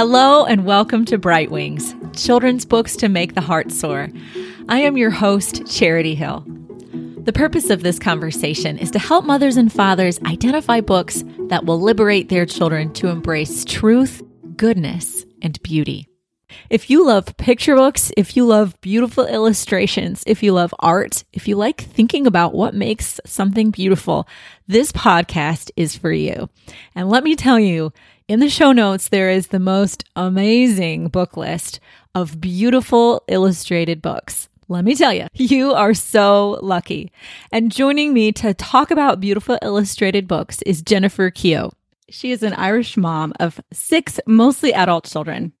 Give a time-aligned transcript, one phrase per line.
[0.00, 4.08] Hello, and welcome to Bright Wings, children's books to make the heart soar.
[4.68, 6.46] I am your host, Charity Hill.
[7.24, 11.80] The purpose of this conversation is to help mothers and fathers identify books that will
[11.80, 14.22] liberate their children to embrace truth,
[14.54, 16.06] goodness, and beauty.
[16.70, 21.48] If you love picture books, if you love beautiful illustrations, if you love art, if
[21.48, 24.28] you like thinking about what makes something beautiful,
[24.68, 26.48] this podcast is for you.
[26.94, 27.92] And let me tell you,
[28.28, 31.80] in the show notes, there is the most amazing book list
[32.14, 34.50] of beautiful illustrated books.
[34.68, 37.10] Let me tell you, you are so lucky.
[37.50, 41.72] And joining me to talk about beautiful illustrated books is Jennifer Keogh.
[42.10, 45.54] She is an Irish mom of six mostly adult children.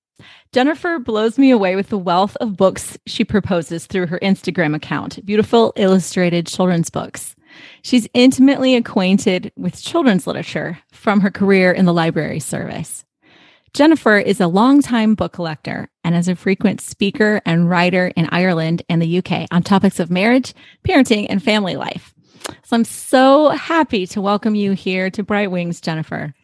[0.52, 5.24] Jennifer blows me away with the wealth of books she proposes through her Instagram account,
[5.24, 7.34] Beautiful Illustrated Children's Books.
[7.82, 13.04] She's intimately acquainted with children's literature from her career in the library service.
[13.72, 18.82] Jennifer is a longtime book collector and is a frequent speaker and writer in Ireland
[18.88, 20.54] and the UK on topics of marriage,
[20.86, 22.14] parenting, and family life.
[22.64, 26.34] So I'm so happy to welcome you here to Bright Wings, Jennifer.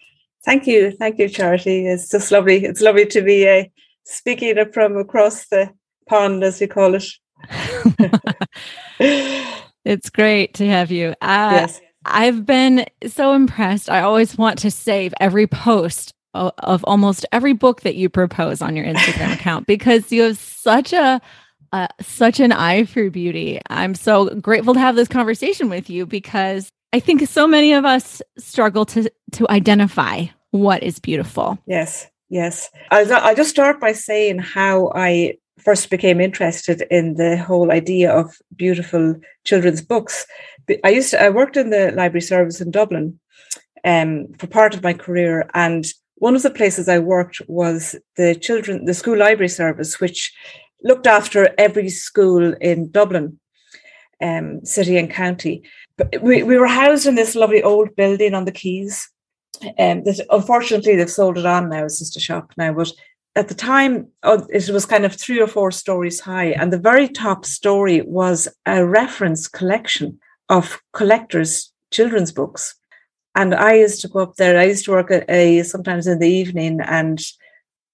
[0.44, 0.90] Thank you.
[0.92, 1.86] Thank you, Charity.
[1.86, 2.64] It's just lovely.
[2.64, 3.64] It's lovely to be uh,
[4.04, 5.70] speaking from across the
[6.06, 7.04] pond, as we call it.
[9.84, 11.14] it's great to have you.
[11.20, 11.80] Uh, yes.
[12.04, 13.90] I've been so impressed.
[13.90, 18.60] I always want to save every post of, of almost every book that you propose
[18.60, 21.20] on your Instagram account because you have such a
[21.72, 23.60] uh, such an eye for beauty.
[23.68, 27.84] I'm so grateful to have this conversation with you because I think so many of
[27.84, 31.58] us struggle to to identify what is beautiful.
[31.66, 32.70] Yes, yes.
[32.92, 38.12] I'll, I'll just start by saying how I first became interested in the whole idea
[38.12, 40.26] of beautiful children's books.
[40.84, 43.18] I used to, I worked in the library service in Dublin
[43.84, 48.34] um, for part of my career, and one of the places I worked was the
[48.34, 50.32] children, the school library service, which
[50.82, 53.38] looked after every school in Dublin,
[54.22, 55.64] um, city and county
[56.20, 59.08] we, we were housed in this lovely old building on the quays.
[59.78, 61.84] Um, that unfortunately they've sold it on now.
[61.84, 62.90] It's just a shop now, but
[63.36, 66.78] at the time oh, it was kind of three or four stories high, and the
[66.78, 70.18] very top story was a reference collection
[70.48, 72.74] of collectors' children's books.
[73.34, 74.58] And I used to go up there.
[74.58, 77.20] I used to work at a sometimes in the evening, and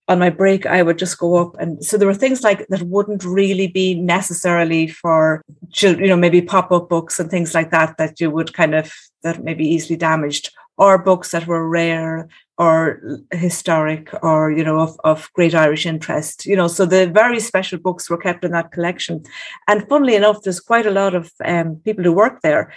[0.09, 1.56] on my break, I would just go up.
[1.59, 5.41] And so there were things like that wouldn't really be necessarily for
[5.71, 8.75] children, you know, maybe pop up books and things like that, that you would kind
[8.75, 8.93] of,
[9.23, 12.29] that may be easily damaged, or books that were rare
[12.60, 13.00] or
[13.32, 16.69] historic or, you know, of, of great Irish interest, you know.
[16.69, 19.22] So the very special books were kept in that collection.
[19.66, 22.75] And funnily enough, there's quite a lot of um, people who work there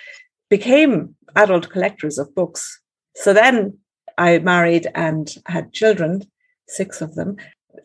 [0.49, 2.79] became adult collectors of books.
[3.17, 3.77] So then
[4.17, 6.23] I married and had children
[6.69, 7.35] six of them.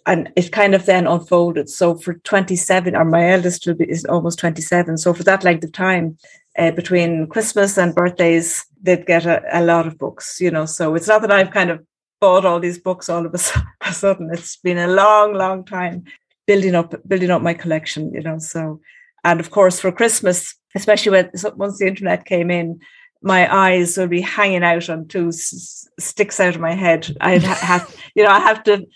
[0.06, 1.69] And it kind of then unfolded.
[1.69, 4.98] So for 27, or my eldest is almost 27.
[4.98, 6.16] So for that length of time,
[6.58, 10.66] uh, between Christmas and birthdays, they'd get a, a, lot of books, you know.
[10.66, 11.84] So it's not that I've kind of
[12.21, 13.39] bought all these books all of a,
[13.93, 14.31] sudden.
[14.33, 16.05] It's been a long, long time
[16.47, 18.39] building up, building up my collection, you know.
[18.39, 18.81] So,
[19.25, 22.81] and of course for Christmas, especially when once the internet came in,
[23.23, 27.15] my eyes would be hanging out on two s- sticks out of my head.
[27.21, 28.87] I have, you know, I have to,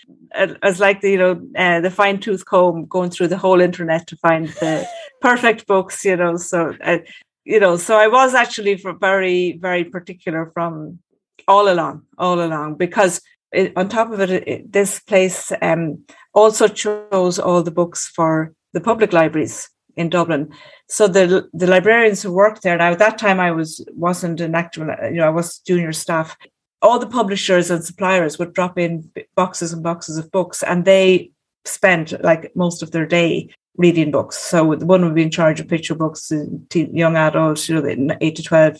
[0.61, 4.07] as like the, you know, uh, the fine tooth comb going through the whole internet
[4.07, 4.87] to find the
[5.21, 6.37] perfect books, you know.
[6.37, 6.99] So, uh,
[7.43, 10.99] you know, so I was actually very, very particular from
[11.47, 13.21] all along, all along, because
[13.51, 18.53] it, on top of it, it this place um, also chose all the books for
[18.73, 20.51] the public libraries in Dublin.
[20.87, 24.55] So the the librarians who worked there now at that time I was wasn't an
[24.55, 26.35] actual you know I was junior staff.
[26.81, 31.31] All the publishers and suppliers would drop in boxes and boxes of books, and they
[31.65, 34.37] spent like most of their day reading books.
[34.37, 36.31] So the one would be in charge of picture books,
[36.73, 38.77] young adults, you know, eight to twelve,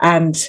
[0.00, 0.48] and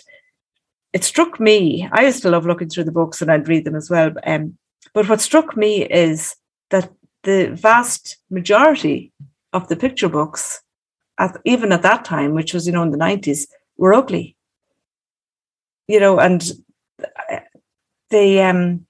[0.93, 1.87] it struck me.
[1.91, 4.11] I used to love looking through the books, and I'd read them as well.
[4.25, 4.57] Um,
[4.93, 6.35] but what struck me is
[6.69, 6.91] that
[7.23, 9.11] the vast majority
[9.53, 10.61] of the picture books,
[11.17, 13.47] at, even at that time, which was, you know, in the 90s,
[13.77, 14.35] were ugly.
[15.87, 16.51] You know, and
[18.09, 18.85] they, um,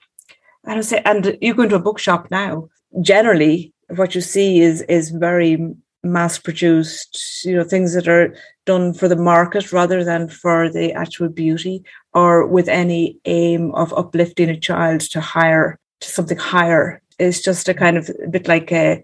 [0.65, 2.69] I don't say, and you go into a bookshop now,
[3.01, 5.73] generally, what you see is is very
[6.03, 8.35] mass produced, you know, things that are
[8.65, 13.93] done for the market rather than for the actual beauty or with any aim of
[13.93, 17.01] uplifting a child to higher, to something higher.
[17.17, 19.03] It's just a kind of a bit like a,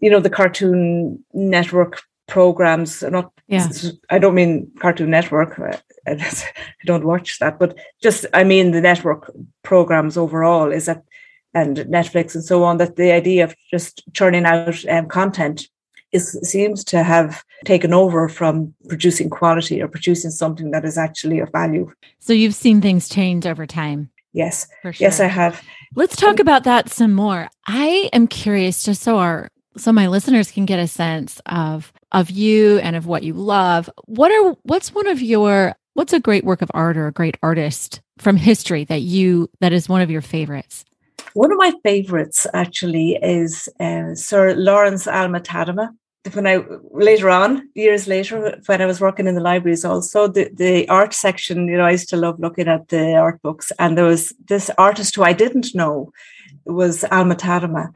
[0.00, 3.02] you know the Cartoon Network programs.
[3.02, 3.68] Not, yeah.
[4.10, 5.60] I don't mean Cartoon Network.
[6.06, 6.32] I
[6.86, 9.30] don't watch that, but just I mean the network
[9.62, 10.72] programs overall.
[10.72, 11.02] Is that
[11.54, 15.68] and Netflix and so on, that the idea of just churning out um, content
[16.12, 21.40] is seems to have taken over from producing quality or producing something that is actually
[21.40, 21.90] of value.
[22.18, 24.10] So you've seen things change over time.
[24.32, 24.68] Yes.
[24.82, 24.92] Sure.
[24.98, 25.62] Yes, I have.
[25.94, 27.48] Let's talk about that some more.
[27.66, 32.30] I am curious just so our so my listeners can get a sense of of
[32.30, 33.88] you and of what you love.
[34.04, 37.36] What are what's one of your what's a great work of art or a great
[37.42, 40.84] artist from history that you that is one of your favorites?
[41.38, 45.90] One of my favorites actually is uh, Sir Lawrence Alma Tadema.
[46.32, 50.50] When I later on, years later, when I was working in the libraries, also the,
[50.52, 53.96] the art section, you know, I used to love looking at the art books, and
[53.96, 56.10] there was this artist who I didn't know
[56.66, 57.92] was Alma Tadema,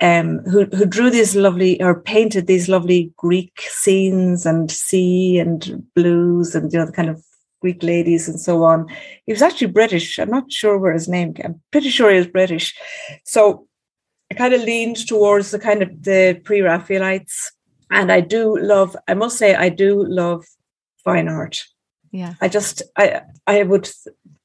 [0.00, 5.84] um, who who drew these lovely or painted these lovely Greek scenes and sea and
[5.94, 7.22] blues and you know the kind of
[7.60, 8.86] Greek ladies and so on.
[9.26, 10.18] He was actually British.
[10.18, 11.46] I'm not sure where his name came.
[11.46, 12.74] I'm pretty sure he was British.
[13.24, 13.66] So
[14.30, 17.52] I kind of leaned towards the kind of the pre-Raphaelites.
[17.90, 20.44] And I do love, I must say, I do love
[21.04, 21.64] fine art.
[22.10, 22.34] Yeah.
[22.40, 23.88] I just I I would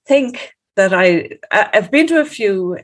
[0.06, 2.78] think that I I've been to a few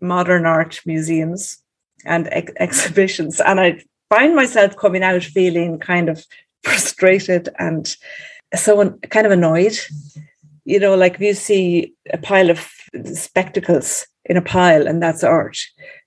[0.00, 1.62] modern art museums
[2.04, 6.24] and ex- exhibitions and I find myself coming out feeling kind of
[6.62, 7.96] frustrated and
[8.56, 9.76] so kind of annoyed.
[10.64, 12.66] You know, like if you see a pile of
[13.14, 15.58] spectacles in a pile and that's art,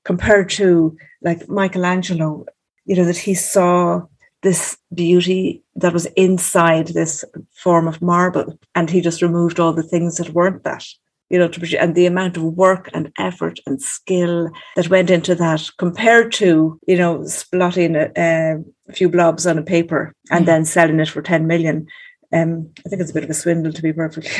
[0.04, 2.46] compared to like Michelangelo,
[2.86, 4.02] you know, that he saw
[4.42, 7.24] this beauty that was inside this
[7.56, 10.86] form of marble and he just removed all the things that weren't that
[11.30, 15.36] you know to and the amount of work and effort and skill that went into
[15.36, 20.46] that compared to you know splotting a, a few blobs on a paper and mm.
[20.48, 21.88] then selling it for 10 million
[22.34, 24.32] um, I think it's a bit of a swindle, to be perfectly.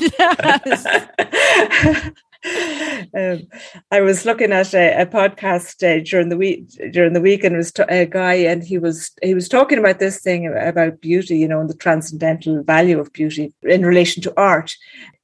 [3.14, 3.42] um,
[3.90, 7.54] I was looking at a, a podcast uh, during the week during the week, and
[7.54, 11.00] it was t- a guy, and he was he was talking about this thing about
[11.00, 14.74] beauty, you know, and the transcendental value of beauty in relation to art.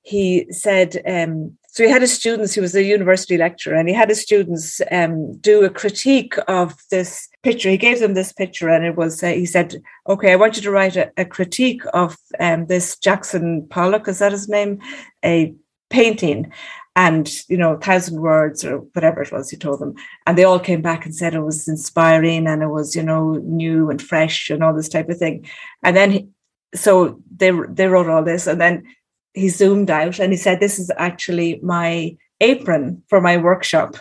[0.02, 3.94] He said um, so he had his students, he was a university lecturer, and he
[3.94, 7.70] had his students um, do a critique of this picture.
[7.70, 10.62] He gave them this picture, and it was, uh, he said, Okay, I want you
[10.62, 14.80] to write a, a critique of um, this Jackson Pollock, is that his name?
[15.24, 15.54] A
[15.90, 16.52] painting.
[16.94, 19.94] And, you know, thousand words or whatever it was, he told them.
[20.26, 23.32] And they all came back and said it was inspiring and it was, you know,
[23.44, 25.48] new and fresh and all this type of thing.
[25.82, 26.28] And then, he,
[26.74, 28.46] so they, they wrote all this.
[28.46, 28.84] And then
[29.32, 33.96] he zoomed out and he said, This is actually my apron for my workshop.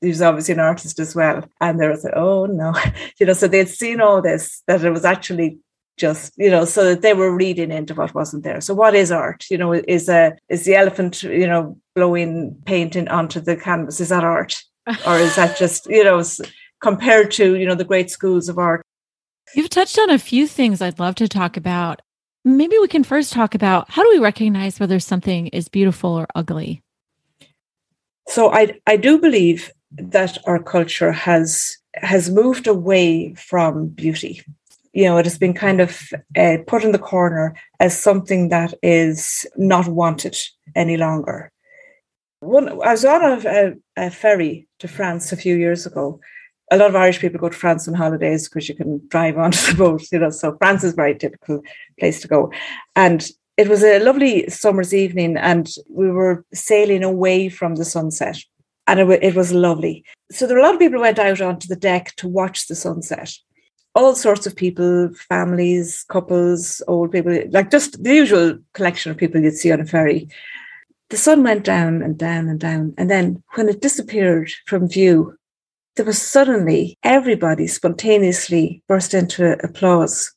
[0.00, 1.44] He was obviously an artist as well.
[1.60, 2.74] And they were like, Oh no.
[3.20, 5.58] you know, so they'd seen all this, that it was actually
[5.98, 8.60] just, you know, so that they were reading into what wasn't there.
[8.60, 9.44] So what is art?
[9.50, 14.00] You know, is a is the elephant, you know, blowing painting onto the canvas?
[14.00, 14.62] Is that art?
[15.06, 16.22] or is that just, you know,
[16.80, 18.82] compared to, you know, the great schools of art?
[19.54, 22.00] You've touched on a few things I'd love to talk about.
[22.44, 26.26] Maybe we can first talk about how do we recognize whether something is beautiful or
[26.34, 26.82] ugly?
[28.28, 34.42] So I I do believe that our culture has has moved away from beauty.
[34.92, 38.74] You know, it has been kind of uh, put in the corner as something that
[38.82, 40.36] is not wanted
[40.74, 41.50] any longer.
[42.40, 46.20] One, I was on a, a, a ferry to France a few years ago,
[46.70, 49.58] a lot of Irish people go to France on holidays because you can drive onto
[49.58, 50.30] the boat, you know.
[50.30, 51.62] So France is a very typical
[51.98, 52.52] place to go.
[52.96, 58.38] And it was a lovely summer's evening, and we were sailing away from the sunset,
[58.88, 60.04] and it, it was lovely.
[60.32, 62.66] So there were a lot of people who went out onto the deck to watch
[62.66, 63.32] the sunset.
[63.94, 69.40] All sorts of people, families, couples, old people, like just the usual collection of people
[69.40, 70.28] you'd see on a ferry.
[71.10, 72.94] The sun went down and down and down.
[72.98, 75.36] And then when it disappeared from view,
[75.96, 80.32] there was suddenly everybody spontaneously burst into applause.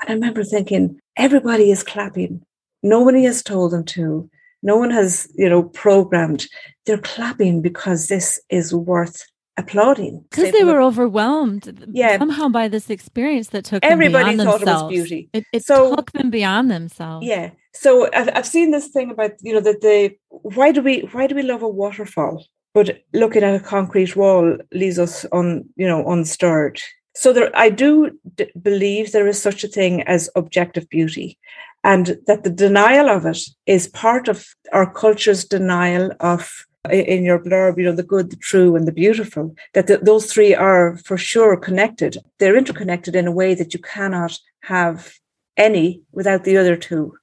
[0.00, 2.42] And I remember thinking, everybody is clapping.
[2.82, 4.28] Nobody has told them to.
[4.64, 6.46] No one has, you know, programmed.
[6.84, 9.22] They're clapping because this is worth
[9.56, 10.24] applauding.
[10.30, 12.18] Because they were overwhelmed yeah.
[12.18, 14.82] somehow by this experience that took everybody thought themselves.
[14.92, 15.30] it was beauty.
[15.32, 17.24] It, it so, took them beyond themselves.
[17.24, 17.50] Yeah.
[17.72, 21.28] So I've, I've seen this thing about, you know, that the why do we why
[21.28, 22.44] do we love a waterfall?
[22.74, 26.80] but looking at a concrete wall leaves us on you know unstirred
[27.14, 31.38] so there i do d- believe there is such a thing as objective beauty
[31.84, 37.38] and that the denial of it is part of our culture's denial of in your
[37.38, 40.98] blurb you know the good the true and the beautiful that the, those three are
[40.98, 45.14] for sure connected they're interconnected in a way that you cannot have
[45.56, 47.14] any without the other two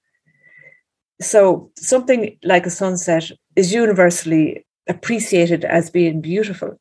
[1.22, 6.80] so something like a sunset is universally appreciated as being beautiful.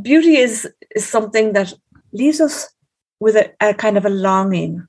[0.00, 1.72] Beauty is, is something that
[2.12, 2.68] leaves us
[3.20, 4.86] with a, a kind of a longing,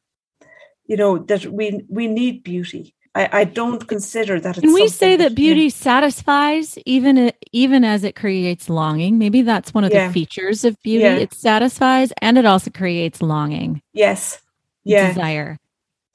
[0.86, 2.96] you know, that we we need beauty.
[3.16, 4.56] I, I don't consider that.
[4.56, 5.70] Can we say that, that beauty yeah.
[5.70, 9.18] satisfies even even as it creates longing?
[9.18, 10.08] Maybe that's one of yeah.
[10.08, 11.04] the features of beauty.
[11.04, 11.16] Yeah.
[11.16, 13.82] It satisfies and it also creates longing.
[13.94, 14.42] Yes.
[14.84, 15.10] Yeah.
[15.10, 15.60] Desire.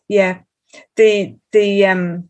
[0.09, 0.41] Yeah.
[0.97, 2.29] The the um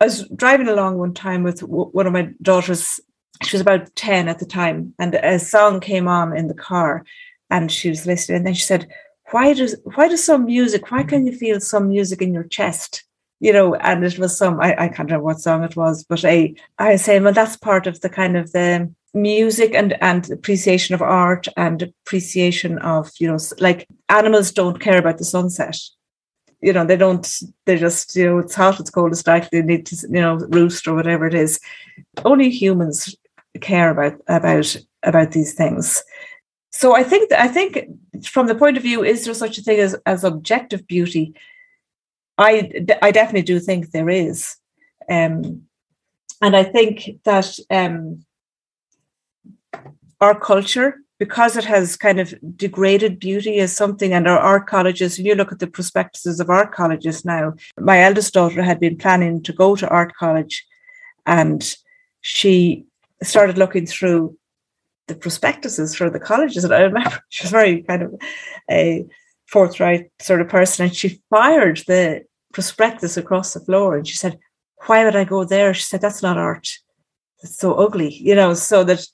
[0.00, 3.00] I was driving along one time with w- one of my daughters.
[3.44, 7.04] She was about 10 at the time, and a song came on in the car,
[7.50, 8.38] and she was listening.
[8.38, 8.88] And then she said,
[9.32, 13.04] Why does why does some music, why can you feel some music in your chest?
[13.40, 16.24] You know, and it was some I, I can't remember what song it was, but
[16.24, 20.94] I I saying, well, that's part of the kind of the music and and appreciation
[20.94, 25.76] of art and appreciation of, you know, like animals don't care about the sunset
[26.62, 27.28] you know, they don't,
[27.66, 30.36] they just, you know, it's hot, it's cold, it's dark, they need to, you know,
[30.36, 31.60] roost or whatever it is.
[32.24, 33.14] Only humans
[33.60, 36.02] care about, about, about these things.
[36.72, 37.88] So I think I think
[38.24, 41.34] from the point of view, is there such a thing as, as objective beauty?
[42.38, 42.70] I,
[43.02, 44.56] I definitely do think there is.
[45.08, 45.62] Um,
[46.40, 48.24] and I think that um,
[50.20, 55.18] our culture because it has kind of degraded beauty as something, and our art colleges,
[55.18, 58.98] and you look at the prospectuses of art colleges now, my eldest daughter had been
[58.98, 60.66] planning to go to art college,
[61.24, 61.76] and
[62.22, 62.84] she
[63.22, 64.36] started looking through
[65.12, 66.64] the prospectuses for the colleges.
[66.64, 68.14] And I remember she was very kind of
[68.70, 69.06] a
[69.46, 74.38] forthright sort of person, and she fired the prospectus across the floor and she said,
[74.86, 75.74] Why would I go there?
[75.74, 76.68] She said, That's not art.
[77.42, 79.06] It's so ugly, you know, so that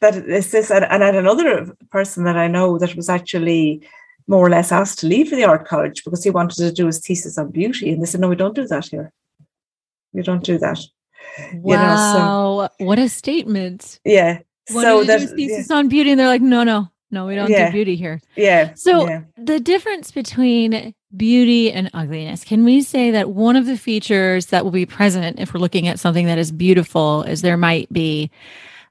[0.00, 3.86] that is this and, and I had another person that I know that was actually
[4.26, 6.86] more or less asked to leave for the art college because he wanted to do
[6.86, 9.12] his thesis on beauty and they said no we don't do that here
[10.12, 10.78] we don't do that
[11.54, 15.76] wow you know, so, what a statement yeah so that thesis yeah.
[15.76, 17.66] on beauty and they're like no no no we don't yeah.
[17.66, 19.22] do beauty here yeah so yeah.
[19.36, 24.64] the difference between beauty and ugliness can we say that one of the features that
[24.64, 28.30] will be present if we're looking at something that is beautiful is there might be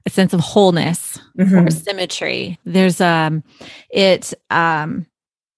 [0.06, 1.66] a sense of wholeness mm-hmm.
[1.66, 2.58] or symmetry.
[2.64, 3.42] There's um
[3.90, 5.06] it um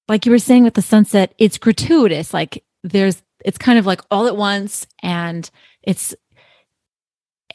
[0.09, 2.33] like you were saying with the sunset, it's gratuitous.
[2.33, 5.49] Like there's it's kind of like all at once and
[5.83, 6.15] it's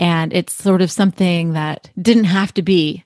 [0.01, 3.05] and it's sort of something that didn't have to be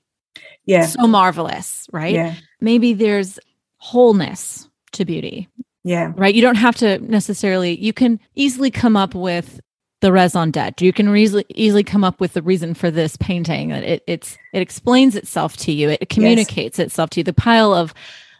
[0.66, 2.16] yeah so marvelous, right?
[2.16, 2.36] Yeah.
[2.60, 3.38] Maybe there's
[3.78, 5.48] wholeness to beauty.
[5.84, 6.12] Yeah.
[6.16, 6.34] Right.
[6.34, 9.62] You don't have to necessarily, you can easily come up with
[10.02, 10.84] the raison d'etre.
[10.86, 13.72] You can easily easily come up with the reason for this painting.
[13.72, 15.90] It it's it explains itself to you.
[15.90, 16.88] It communicates yes.
[16.88, 17.24] itself to you.
[17.24, 17.94] The pile of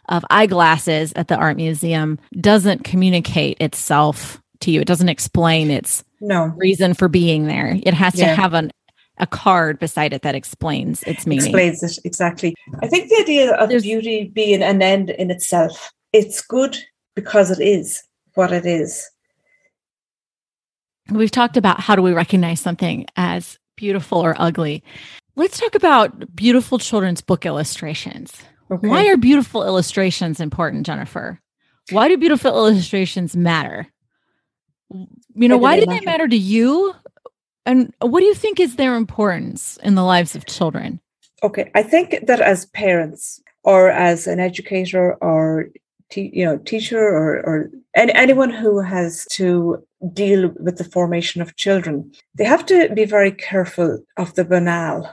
[0.08, 4.80] of eyeglasses at the art museum doesn't communicate itself to you.
[4.80, 7.78] It doesn't explain its no reason for being there.
[7.82, 8.28] It has yeah.
[8.28, 8.70] to have an
[9.18, 11.46] a card beside it that explains its meaning.
[11.46, 12.54] Explains it exactly.
[12.82, 16.76] I think the idea of There's, beauty being an end in itself, it's good
[17.14, 18.02] because it is
[18.34, 19.08] what it is
[21.10, 24.82] we've talked about how do we recognize something as beautiful or ugly.
[25.36, 28.42] Let's talk about beautiful children's book illustrations.
[28.70, 28.88] Okay.
[28.88, 31.40] Why are beautiful illustrations important, Jennifer?
[31.90, 33.86] Why do beautiful illustrations matter?
[34.90, 36.94] You know, why, do, they, they matter to you?
[37.64, 41.00] And what do you think is their importance in the lives of children?
[41.42, 45.68] Okay, I think that as parents or as an educator or
[46.10, 51.42] te- you know teacher or or any, anyone who has to deal with the formation
[51.42, 55.08] of children they have to be very careful of the banal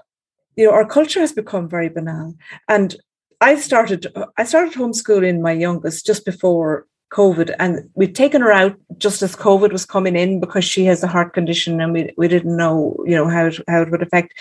[0.55, 2.33] you know our culture has become very banal
[2.67, 2.95] and
[3.41, 8.75] i started i started homeschooling my youngest just before COVID, and we'd taken her out
[8.97, 12.27] just as COVID was coming in because she has a heart condition, and we we
[12.27, 14.33] didn't know, you know, how it, how it would affect.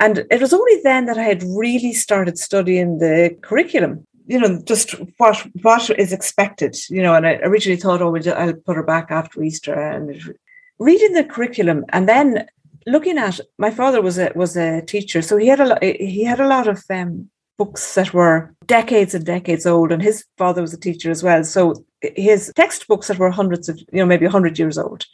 [0.00, 4.60] And it was only then that I had really started studying the curriculum you know,
[4.64, 8.82] just what what is expected, you know, and I originally thought, oh, I'll put her
[8.82, 10.36] back after Easter, and
[10.78, 12.46] reading the curriculum, and then
[12.86, 16.24] looking at my father was a was a teacher, so he had a lot, he
[16.24, 20.60] had a lot of um, books that were decades and decades old, and his father
[20.60, 24.26] was a teacher as well, so his textbooks that were hundreds of, you know, maybe
[24.26, 25.06] hundred years old,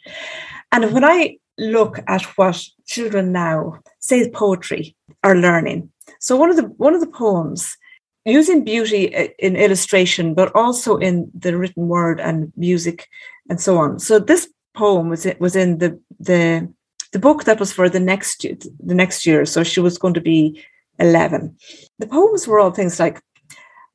[0.71, 5.89] and when I look at what children now say poetry are learning,
[6.19, 7.77] so one of the one of the poems
[8.25, 13.07] using beauty uh, in illustration, but also in the written word and music
[13.49, 13.99] and so on.
[13.99, 16.67] So this poem was was in the the
[17.11, 18.45] the book that was for the next
[18.79, 19.45] the next year.
[19.45, 20.63] So she was going to be
[20.99, 21.55] eleven.
[21.99, 23.21] The poems were all things like,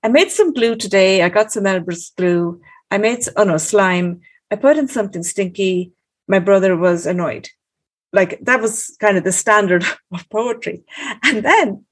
[0.02, 1.22] "I made some glue today.
[1.22, 2.60] I got some Elmer's glue.
[2.90, 4.20] I made oh no slime.
[4.50, 5.92] I put in something stinky.
[6.26, 7.48] My brother was annoyed."
[8.12, 10.82] like that was kind of the standard of poetry.
[11.22, 11.84] And then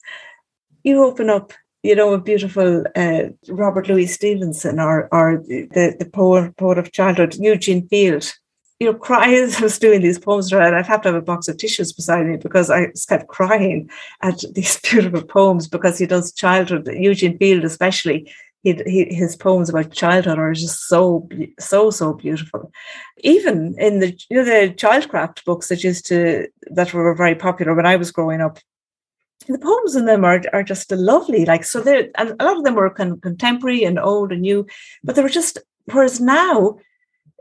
[0.83, 1.53] you open up,
[1.83, 6.93] you know, a beautiful uh, Robert Louis Stevenson or or the the poet poet of
[6.93, 8.33] childhood, Eugene Field.
[8.81, 9.51] You know, crying.
[9.59, 12.27] I was doing these poems, and I'd have to have a box of tissues beside
[12.27, 13.91] me because I just kept crying
[14.23, 16.89] at these beautiful poems because he does childhood.
[16.93, 22.73] Eugene Field, especially, he, his poems about childhood are just so so so beautiful.
[23.19, 27.75] Even in the you know the childcraft books that used to that were very popular
[27.75, 28.59] when I was growing up,
[29.49, 31.45] the poems in them are are just lovely.
[31.45, 34.67] Like so, they and a lot of them were of contemporary and old and new,
[35.05, 35.59] but they were just.
[35.91, 36.79] Whereas now,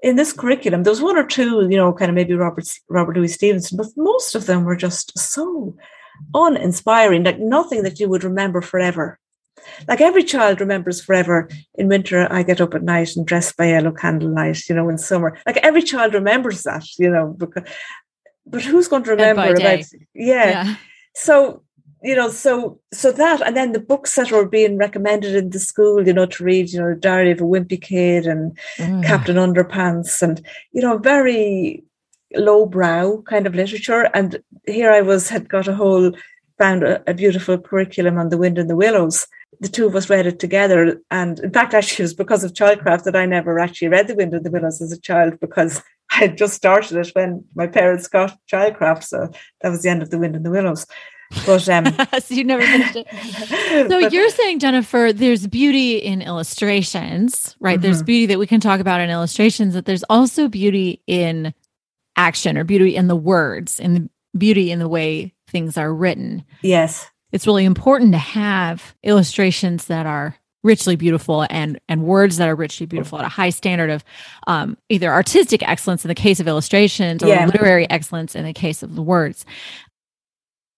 [0.01, 3.17] in this curriculum, there was one or two, you know, kind of maybe Robert Robert
[3.17, 5.75] Louis Stevenson, but most of them were just so
[6.33, 9.19] uninspiring, like nothing that you would remember forever.
[9.87, 11.49] Like every child remembers forever.
[11.75, 14.67] In winter, I get up at night and dress by yellow candlelight.
[14.69, 16.85] You know, in summer, like every child remembers that.
[16.97, 17.63] You know, because
[18.45, 19.85] but who's going to remember about?
[20.13, 20.49] Yeah.
[20.49, 20.75] yeah.
[21.15, 21.63] So
[22.03, 25.59] you know, so so that, and then the books that were being recommended in the
[25.59, 29.03] school, you know, to read, you know, Diary of a Wimpy Kid and mm.
[29.03, 31.83] Captain Underpants, and you know, very
[32.35, 34.09] lowbrow kind of literature.
[34.13, 36.11] And here I was had got a whole
[36.57, 39.27] found a, a beautiful curriculum on the Wind and the Willows,
[39.59, 41.01] the two of us read it together.
[41.09, 44.15] And in fact, actually, it was because of childcraft that I never actually read The
[44.15, 47.67] Wind in the Willows as a child because I had just started it when my
[47.67, 49.03] parents got childcraft.
[49.03, 49.29] So
[49.61, 50.85] that was the end of The Wind in the Willows.
[51.45, 51.85] But um,
[52.19, 53.07] so you never finished it.
[53.89, 57.75] So but, you're saying, Jennifer, there's beauty in illustrations, right?
[57.75, 57.81] Mm-hmm.
[57.81, 61.53] There's beauty that we can talk about in illustrations, that there's also beauty in
[62.15, 66.45] action or beauty in the words and beauty in the way things are written.
[66.61, 72.49] Yes it's really important to have illustrations that are richly beautiful and and words that
[72.49, 74.03] are richly beautiful at a high standard of
[74.47, 77.45] um, either artistic excellence in the case of illustrations or yeah.
[77.45, 79.45] literary excellence in the case of the words.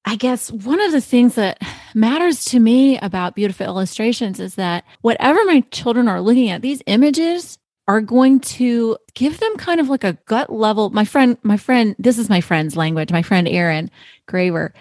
[0.06, 1.62] I guess one of the things that
[1.94, 6.82] matters to me about beautiful illustrations is that whatever my children are looking at, these
[6.86, 7.58] images
[7.88, 10.90] are going to give them kind of like a gut level.
[10.92, 13.92] My friend, my friend, this is my friend's language, my friend Erin
[14.28, 14.74] Graver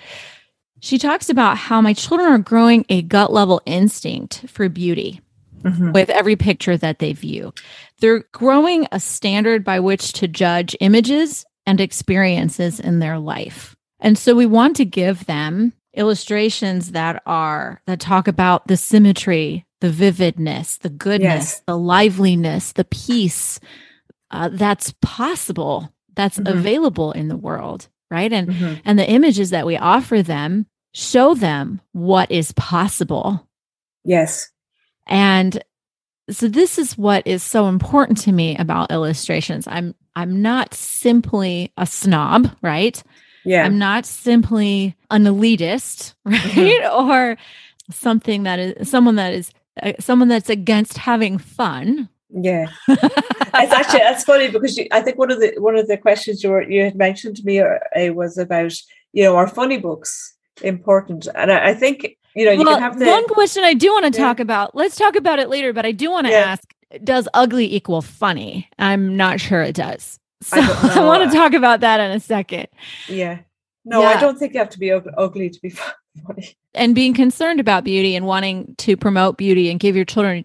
[0.80, 5.20] she talks about how my children are growing a gut level instinct for beauty
[5.62, 5.92] mm-hmm.
[5.92, 7.52] with every picture that they view.
[8.00, 13.76] They're growing a standard by which to judge images and experiences in their life.
[14.00, 19.66] And so we want to give them illustrations that are that talk about the symmetry,
[19.80, 21.62] the vividness, the goodness, yes.
[21.66, 23.58] the liveliness, the peace
[24.30, 26.56] uh, that's possible, that's mm-hmm.
[26.56, 28.32] available in the world right?
[28.32, 28.74] And mm-hmm.
[28.84, 33.46] and the images that we offer them show them what is possible.
[34.04, 34.50] Yes.
[35.06, 35.62] And
[36.30, 39.66] so this is what is so important to me about illustrations.
[39.66, 43.02] I'm i'm not simply a snob right?
[43.44, 43.64] Yeah.
[43.64, 46.36] I'm not simply an elitist right?
[46.36, 47.08] Mm-hmm.
[47.08, 47.36] or
[47.90, 54.00] something that is someone that is uh, someone that's against having fun yeah, it's actually
[54.00, 56.62] that's funny because you, I think one of the one of the questions you were,
[56.62, 57.78] you had mentioned to me uh,
[58.12, 58.74] was about
[59.12, 62.82] you know are funny books important, and I, I think you know you well, can
[62.82, 64.26] have the one question I do want to yeah.
[64.26, 64.74] talk about.
[64.74, 66.38] Let's talk about it later, but I do want to yeah.
[66.38, 68.68] ask: Does ugly equal funny?
[68.78, 70.18] I'm not sure it does.
[70.42, 72.68] So I, I want to talk about that in a second.
[73.08, 73.40] Yeah.
[73.84, 74.08] No, yeah.
[74.08, 75.70] I don't think you have to be ugly to be
[76.26, 76.56] funny.
[76.74, 80.44] And being concerned about beauty and wanting to promote beauty and give your children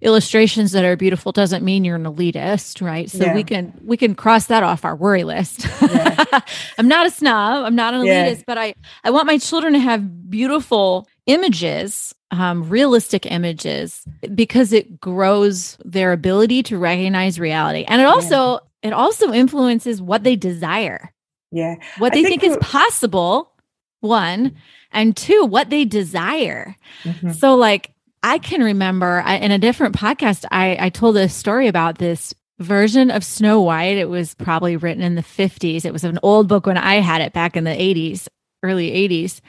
[0.00, 3.10] illustrations that are beautiful doesn't mean you're an elitist, right?
[3.10, 3.34] So yeah.
[3.34, 5.66] we can we can cross that off our worry list.
[5.82, 6.40] Yeah.
[6.78, 8.42] I'm not a snob, I'm not an elitist, yeah.
[8.46, 15.00] but I I want my children to have beautiful images, um, realistic images, because it
[15.00, 21.12] grows their ability to recognize reality, and it also it also influences what they desire.
[21.52, 23.52] Yeah, what they think, think is possible.
[24.00, 24.56] One
[24.92, 26.74] and two, what they desire.
[27.04, 27.32] Mm-hmm.
[27.32, 31.68] So, like I can remember I, in a different podcast, I, I told a story
[31.68, 33.96] about this version of Snow White.
[33.96, 35.84] It was probably written in the 50s.
[35.84, 38.28] It was an old book when I had it back in the 80s,
[38.62, 39.40] early 80s.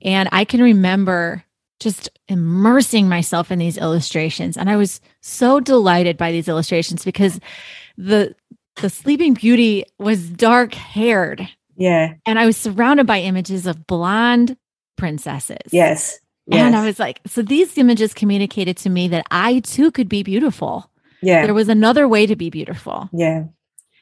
[0.00, 1.44] And I can remember
[1.80, 4.56] just immersing myself in these illustrations.
[4.56, 7.40] And I was so delighted by these illustrations because
[7.98, 8.34] the
[8.76, 11.46] the sleeping beauty was dark haired.
[11.76, 12.14] Yeah.
[12.24, 14.56] And I was surrounded by images of blonde
[14.96, 15.72] princesses.
[15.72, 16.20] Yes.
[16.46, 16.60] Yes.
[16.66, 20.22] And I was like, so these images communicated to me that I too could be
[20.22, 20.90] beautiful.
[21.22, 21.44] Yeah.
[21.44, 23.08] There was another way to be beautiful.
[23.12, 23.44] Yeah.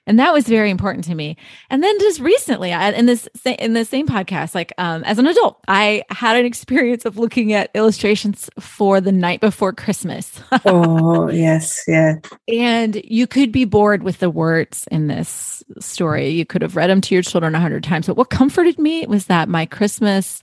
[0.06, 1.36] and that was very important to me
[1.68, 5.26] and then just recently I, in this in the same podcast like um, as an
[5.26, 11.28] adult i had an experience of looking at illustrations for the night before christmas oh
[11.28, 12.14] yes yeah
[12.48, 16.88] and you could be bored with the words in this story you could have read
[16.88, 20.42] them to your children a hundred times but what comforted me was that my christmas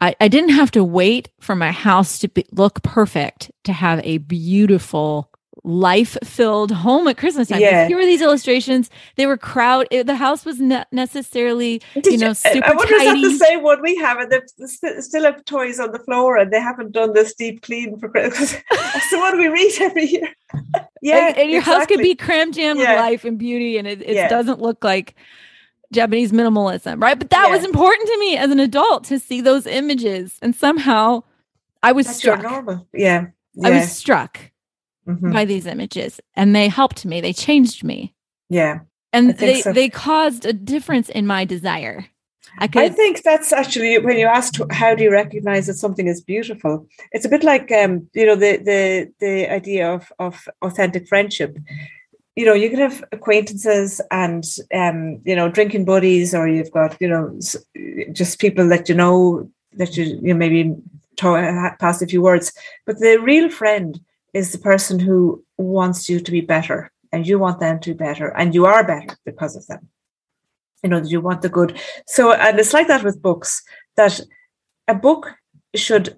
[0.00, 4.00] I, I didn't have to wait for my house to be, look perfect to have
[4.04, 5.30] a beautiful
[5.64, 7.60] life filled home at Christmas time.
[7.60, 7.88] Yeah.
[7.88, 8.90] Here were these illustrations.
[9.16, 9.86] They were crowd.
[9.90, 13.20] It, the house was not necessarily, Did you know, super I wonder tidy.
[13.20, 16.36] is that the same one we have, and they still have toys on the floor,
[16.36, 18.52] and they haven't done this deep clean for Christmas.
[18.70, 20.28] That's the one we read every year.
[21.02, 21.74] yeah, and, and your exactly.
[21.74, 22.92] house could be crammed jammed yeah.
[22.92, 24.28] with life and beauty, and it, it yeah.
[24.28, 25.16] doesn't look like
[25.92, 27.18] Japanese minimalism, right?
[27.18, 27.54] But that yeah.
[27.54, 30.38] was important to me as an adult to see those images.
[30.42, 31.22] And somehow
[31.82, 32.42] I was That's struck.
[32.92, 33.26] Yeah.
[33.54, 33.68] yeah.
[33.68, 34.38] I was struck
[35.06, 35.32] mm-hmm.
[35.32, 37.20] by these images and they helped me.
[37.20, 38.14] They changed me.
[38.48, 38.80] Yeah.
[39.12, 39.72] And they, so.
[39.72, 42.06] they caused a difference in my desire.
[42.60, 46.08] I, could, I think that's actually when you asked how do you recognize that something
[46.08, 46.86] is beautiful.
[47.12, 51.56] It's a bit like um, you know the the the idea of of authentic friendship
[52.38, 56.96] you know, you can have acquaintances and, um, you know, drinking buddies, or you've got,
[57.00, 57.36] you know,
[58.12, 60.72] just people that you know that you, you maybe
[61.16, 61.36] talk,
[61.80, 62.52] pass a few words.
[62.86, 63.98] But the real friend
[64.34, 67.96] is the person who wants you to be better and you want them to be
[67.96, 69.88] better and you are better because of them.
[70.84, 71.76] You know, you want the good.
[72.06, 73.64] So, and it's like that with books
[73.96, 74.20] that
[74.86, 75.32] a book
[75.74, 76.16] should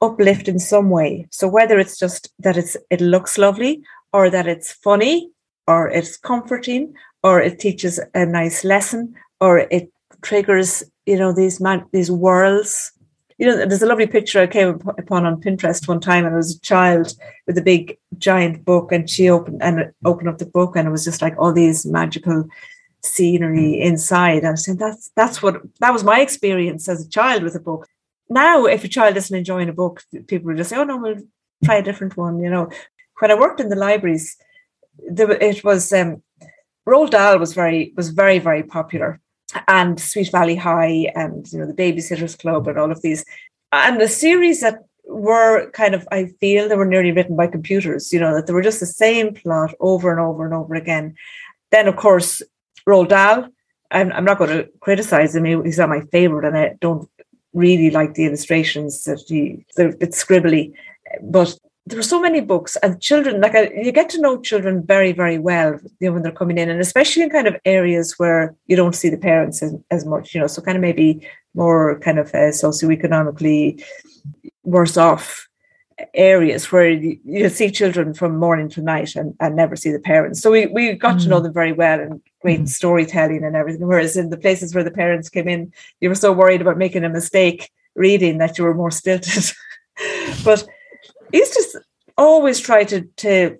[0.00, 1.26] uplift in some way.
[1.32, 3.82] So whether it's just that it's it looks lovely
[4.12, 5.32] or that it's funny
[5.70, 6.82] or it's comforting
[7.22, 9.86] or it teaches a nice lesson or it
[10.22, 12.92] triggers you know these man these worlds
[13.38, 14.68] you know there's a lovely picture i came
[15.02, 17.06] upon on pinterest one time and it was a child
[17.46, 20.96] with a big giant book and she opened and opened up the book and it
[20.96, 22.38] was just like all these magical
[23.02, 24.42] scenery inside.
[24.44, 27.60] And i said that's that's what that was my experience as a child with a
[27.60, 27.88] book.
[28.28, 31.22] Now if a child isn't enjoying a book people will just say oh no we'll
[31.64, 32.68] try a different one you know.
[33.18, 34.36] When i worked in the libraries
[34.98, 36.22] there, it was um,
[36.86, 39.20] Roald Dahl was very was very very popular,
[39.68, 43.24] and Sweet Valley High, and you know the Babysitters Club, and all of these,
[43.72, 48.12] and the series that were kind of I feel they were nearly written by computers.
[48.12, 51.14] You know that they were just the same plot over and over and over again.
[51.70, 52.42] Then of course
[52.86, 53.48] Roald Dahl.
[53.92, 55.64] I'm, I'm not going to criticize him.
[55.64, 57.08] He's not my favorite, and I don't
[57.52, 60.72] really like the illustrations that he they're a bit scribbly.
[61.22, 61.58] But
[61.90, 65.12] there are so many books and children like uh, you get to know children very
[65.12, 68.54] very well you know when they're coming in and especially in kind of areas where
[68.66, 71.98] you don't see the parents as, as much you know so kind of maybe more
[71.98, 73.82] kind of uh, socioeconomically
[74.62, 75.48] worse off
[76.14, 79.98] areas where you, you, see children from morning to night and, and never see the
[79.98, 81.22] parents so we, we got mm.
[81.22, 81.42] to know mm.
[81.42, 82.68] them very well and great mm.
[82.68, 86.32] storytelling and everything whereas in the places where the parents came in you were so
[86.32, 89.44] worried about making a mistake reading that you were more stilted
[90.44, 90.66] but
[91.38, 91.80] used to
[92.16, 93.58] always try to to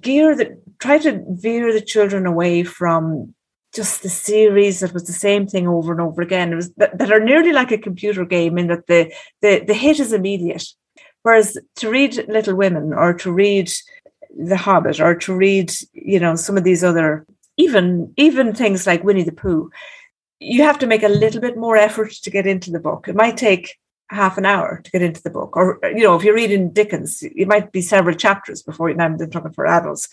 [0.00, 3.34] gear the try to veer the children away from
[3.74, 6.52] just the series that was the same thing over and over again.
[6.52, 9.74] It was that, that are nearly like a computer game in that the, the the
[9.74, 10.66] hit is immediate.
[11.22, 13.70] Whereas to read Little Women or to read
[14.36, 19.04] The Hobbit or to read, you know, some of these other even even things like
[19.04, 19.70] Winnie the Pooh,
[20.40, 23.08] you have to make a little bit more effort to get into the book.
[23.08, 23.76] It might take
[24.08, 25.56] half an hour to get into the book.
[25.56, 29.06] Or, you know, if you're reading Dickens, it might be several chapters before you, now
[29.06, 30.08] I'm talking for adults.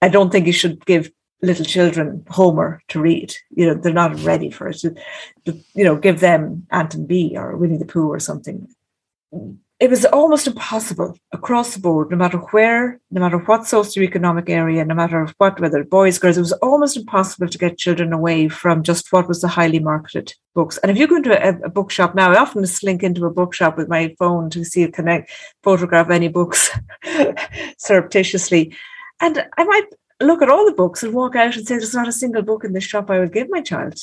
[0.00, 1.10] I don't think you should give
[1.42, 3.34] little children Homer to read.
[3.50, 4.82] You know, they're not ready for it.
[4.84, 4.94] You
[5.74, 8.68] know, give them Ant and Bee or Winnie the Pooh or something
[9.80, 14.84] it was almost impossible across the board, no matter where, no matter what socioeconomic area,
[14.84, 18.82] no matter what, whether boys, girls, it was almost impossible to get children away from
[18.82, 20.78] just what was the highly marketed books.
[20.78, 23.76] And if you go into a, a bookshop now, I often slink into a bookshop
[23.76, 25.30] with my phone to see a connect
[25.62, 26.70] photograph any books
[27.78, 28.76] surreptitiously.
[29.20, 29.86] And I might
[30.20, 32.64] look at all the books and walk out and say, there's not a single book
[32.64, 33.94] in this shop I would give my child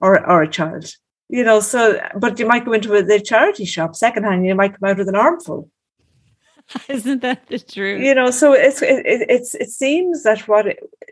[0.00, 0.96] or, or a child
[1.32, 4.78] you know so but you might go into a, the charity shop secondhand you might
[4.78, 5.68] come out with an armful.
[6.88, 8.02] Isn't that the truth?
[8.02, 10.66] You know so it's it, it's it seems that what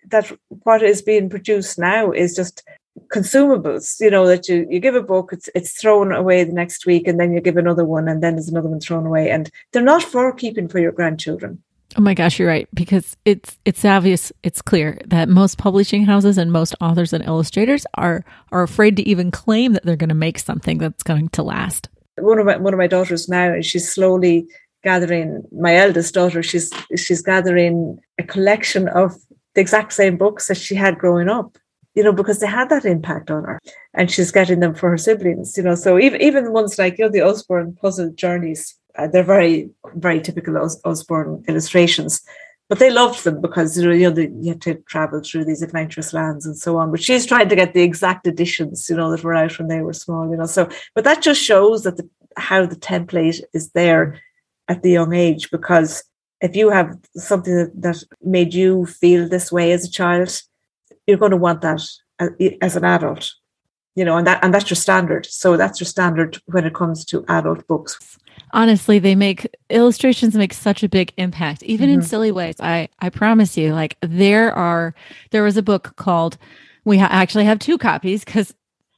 [0.09, 0.30] that
[0.64, 2.62] what is being produced now is just
[3.09, 6.87] consumables you know that you you give a book it's it's thrown away the next
[6.87, 9.50] week and then you give another one and then there's another one thrown away and
[9.72, 11.62] they're not for keeping for your grandchildren
[11.96, 16.38] Oh my gosh, you're right because it's it's obvious, it's clear that most publishing houses
[16.38, 20.14] and most authors and illustrators are are afraid to even claim that they're going to
[20.14, 21.88] make something that's going to last.
[22.16, 24.46] One of my one of my daughters now, and she's slowly
[24.85, 25.42] gathering.
[25.53, 29.16] My eldest daughter, she's she's gathering a collection of
[29.55, 31.59] the exact same books that she had growing up
[31.94, 33.61] you know, because they had that impact on her.
[33.94, 35.74] And she's getting them for her siblings, you know.
[35.74, 40.20] So even even ones like, you know, the Osborne puzzle journeys, uh, they're very, very
[40.20, 42.22] typical Os- Usborne illustrations.
[42.68, 45.62] But they loved them because you know, you know you had to travel through these
[45.62, 46.90] adventurous lands and so on.
[46.90, 49.80] But she's trying to get the exact editions, you know, that were out when they
[49.80, 50.46] were small, you know.
[50.46, 54.20] So, but that just shows that the, how the template is there
[54.68, 56.04] at the young age because
[56.40, 60.40] if you have something that, that made you feel this way as a child,
[61.06, 61.82] you're going to want that
[62.62, 63.32] as an adult
[63.94, 67.04] you know and that and that's your standard so that's your standard when it comes
[67.04, 68.18] to adult books
[68.53, 72.00] honestly they make illustrations make such a big impact even mm-hmm.
[72.00, 74.94] in silly ways i i promise you like there are
[75.31, 76.37] there was a book called
[76.85, 78.55] we ha- actually have two copies because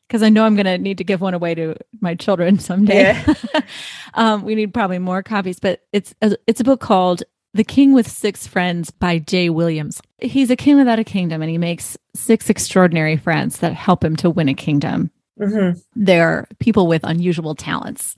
[0.08, 3.14] because I know I'm going to need to give one away to my children someday.
[3.14, 3.34] Yeah.
[4.14, 7.22] um, we need probably more copies, but it's a, it's a book called
[7.54, 10.02] the King with Six Friends by Jay Williams.
[10.18, 14.16] He's a king without a kingdom, and he makes six extraordinary friends that help him
[14.16, 15.10] to win a kingdom.
[15.40, 15.78] Mm-hmm.
[15.96, 18.14] They're people with unusual talents.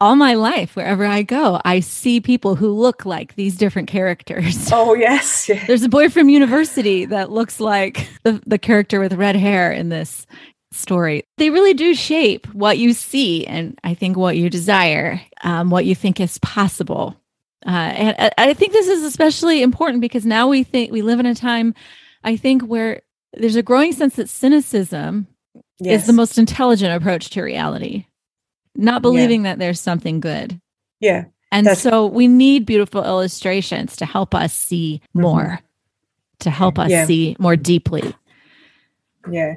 [0.00, 4.70] All my life, wherever I go, I see people who look like these different characters.
[4.80, 5.48] Oh, yes.
[5.48, 5.64] Yeah.
[5.66, 9.88] There's a boy from university that looks like the, the character with red hair in
[9.88, 10.26] this
[10.72, 11.24] story.
[11.36, 15.84] They really do shape what you see and I think what you desire, um, what
[15.84, 17.16] you think is possible.
[17.66, 21.26] Uh, and I think this is especially important because now we think we live in
[21.26, 21.74] a time,
[22.24, 23.02] I think, where
[23.34, 25.26] there's a growing sense that cynicism
[25.78, 26.02] yes.
[26.02, 28.06] is the most intelligent approach to reality,
[28.80, 29.52] not believing yeah.
[29.52, 30.60] that there's something good.
[31.00, 31.26] Yeah.
[31.52, 35.20] And so we need beautiful illustrations to help us see mm-hmm.
[35.20, 35.64] more, mm-hmm.
[36.40, 37.06] to help us yeah.
[37.06, 38.14] see more deeply.
[39.30, 39.56] Yeah.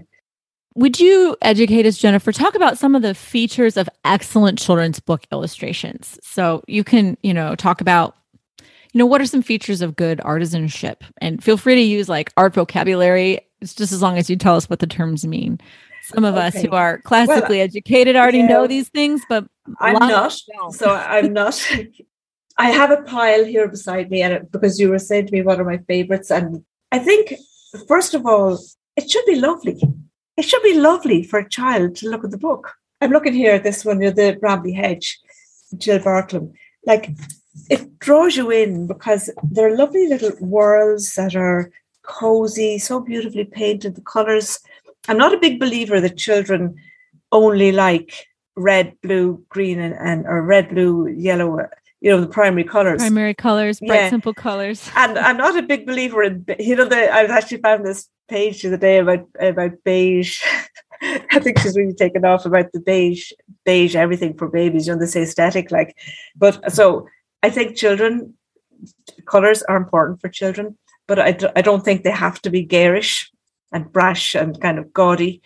[0.75, 2.31] Would you educate us, Jennifer?
[2.31, 6.17] Talk about some of the features of excellent children's book illustrations.
[6.23, 8.17] So you can, you know, talk about,
[8.59, 11.01] you know, what are some features of good artisanship?
[11.19, 13.39] And feel free to use like art vocabulary.
[13.61, 15.61] It's just as long as you tell us what the terms mean.
[16.03, 16.47] Some of okay.
[16.47, 19.45] us who are classically well, educated already yeah, know these things, but
[19.79, 20.37] I'm not.
[20.71, 21.59] So I'm not.
[22.57, 25.41] I have a pile here beside me, and it, because you were saying to me
[25.41, 27.33] what are my favorites, and I think
[27.87, 28.59] first of all,
[28.95, 29.81] it should be lovely
[30.37, 32.73] it should be lovely for a child to look at the book.
[33.01, 35.19] I'm looking here at this one, you the Brambly Hedge,
[35.77, 36.53] Jill Barklem.
[36.85, 37.11] Like
[37.69, 41.71] it draws you in because they're lovely little worlds that are
[42.03, 44.59] cozy, so beautifully painted, the colours.
[45.07, 46.75] I'm not a big believer that children
[47.31, 51.67] only like red, blue, green, and, and or red, blue, yellow, uh,
[52.01, 53.01] you know, the primary colors.
[53.01, 54.09] Primary colors, bright, yeah.
[54.09, 54.89] simple colors.
[54.95, 58.61] And I'm not a big believer in, you know, the, I've actually found this page
[58.61, 60.41] the other day about, about beige.
[61.01, 63.31] I think she's really taken off about the beige,
[63.65, 65.97] beige everything for babies, you know, this aesthetic, like,
[66.35, 67.07] but so
[67.41, 68.35] I think children,
[69.25, 73.32] colors are important for children, but I, I don't think they have to be garish
[73.73, 75.41] and brash and kind of gaudy.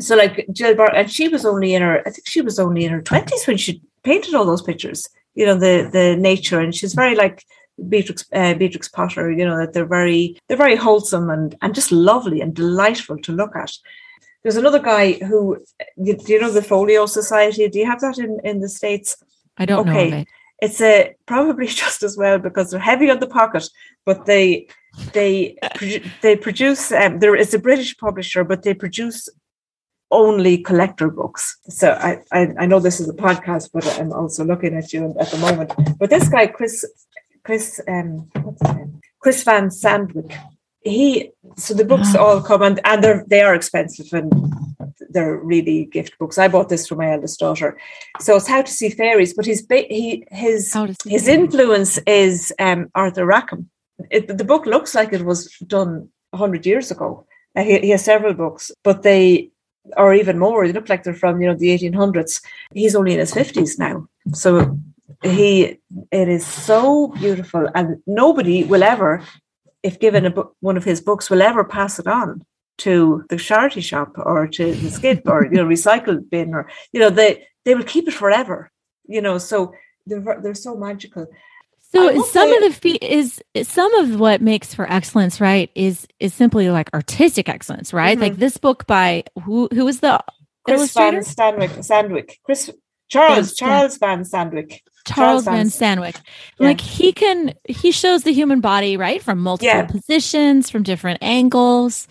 [0.00, 2.84] So like Jill Bar, and she was only in her, I think she was only
[2.84, 6.74] in her twenties when she painted all those pictures you know the the nature and
[6.74, 7.44] she's very like
[7.88, 11.92] Beatrix uh, Beatrix Potter you know that they're very they're very wholesome and and just
[11.92, 13.72] lovely and delightful to look at
[14.42, 15.58] there's another guy who
[16.02, 19.16] do you know the folio society do you have that in in the states
[19.56, 20.10] i don't okay.
[20.10, 20.28] know it.
[20.60, 23.68] it's a probably just as well because they're heavy on the pocket
[24.04, 24.66] but they
[25.12, 25.56] they
[26.22, 29.28] they produce um, there is a british publisher but they produce
[30.10, 31.58] only collector books.
[31.68, 35.14] So I, I, I know this is a podcast, but I'm also looking at you
[35.20, 35.72] at the moment.
[35.98, 36.84] But this guy, Chris,
[37.44, 39.00] Chris, um, what's his name?
[39.20, 40.34] Chris Van Sandwyk.
[40.82, 42.18] He so the books ah.
[42.18, 44.32] all come and and they're they are expensive and
[45.10, 46.38] they're really gift books.
[46.38, 47.78] I bought this for my eldest daughter.
[48.18, 50.74] So it's How to See Fairies, but his he his
[51.06, 53.68] his influence is um, Arthur Rackham.
[54.10, 57.26] It, the book looks like it was done hundred years ago.
[57.56, 59.50] Uh, he, he has several books, but they
[59.96, 60.66] or even more.
[60.66, 62.42] They look like they're from you know the 1800s.
[62.74, 64.78] He's only in his 50s now, so
[65.22, 65.78] he
[66.10, 69.22] it is so beautiful, and nobody will ever,
[69.82, 72.44] if given a book, one of his books, will ever pass it on
[72.78, 77.00] to the charity shop or to the skip or you know recycle bin or you
[77.00, 78.70] know they they will keep it forever.
[79.06, 79.72] You know, so
[80.06, 81.26] they're they're so magical.
[81.92, 85.70] So some of the fee is some of what makes for excellence, right?
[85.74, 88.12] Is is simply like artistic excellence, right?
[88.12, 88.22] Mm-hmm.
[88.22, 90.22] Like this book by who who was the
[90.64, 90.92] Chris?
[90.92, 92.70] Van Sandwyk, Sandwyk, Chris
[93.08, 94.78] Charles Charles Van Sandwyk.
[95.06, 96.16] Charles, Charles Van Sandwyk.
[96.58, 96.68] Yeah.
[96.68, 99.20] Like he can he shows the human body, right?
[99.20, 99.86] From multiple yeah.
[99.86, 102.06] positions, from different angles.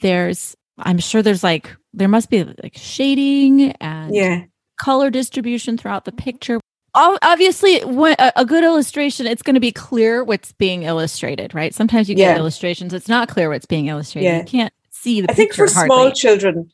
[0.00, 4.44] There's I'm sure there's like there must be like shading and yeah
[4.80, 6.58] color distribution throughout the picture
[6.94, 12.14] obviously a good illustration it's going to be clear what's being illustrated right sometimes you
[12.14, 12.36] get yeah.
[12.36, 14.38] illustrations it's not clear what's being illustrated yeah.
[14.38, 15.86] you can't see the i think for hardly.
[15.86, 16.70] small children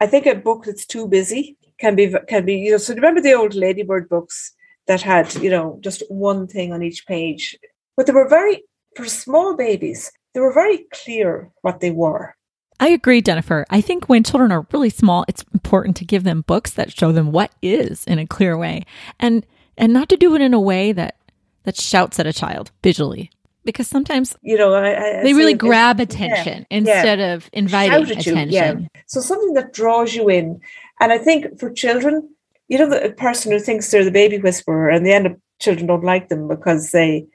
[0.00, 3.20] i think a book that's too busy can be can be you know so remember
[3.20, 4.52] the old ladybird books
[4.86, 7.56] that had you know just one thing on each page
[7.96, 8.62] but they were very
[8.96, 12.34] for small babies they were very clear what they were
[12.82, 13.66] I agree, Jennifer.
[13.68, 17.12] I think when children are really small, it's important to give them books that show
[17.12, 18.86] them what is in a clear way
[19.18, 19.44] and
[19.76, 21.16] and not to do it in a way that
[21.64, 23.30] that shouts at a child visually
[23.64, 27.34] because sometimes you know I, I they really grab attention yeah, instead yeah.
[27.34, 28.48] of inviting attention.
[28.48, 28.74] You, yeah.
[29.06, 30.60] So something that draws you in,
[31.00, 32.28] and I think for children,
[32.68, 35.86] you know, the person who thinks they're the baby whisperer, and the end of children
[35.86, 37.26] don't like them because they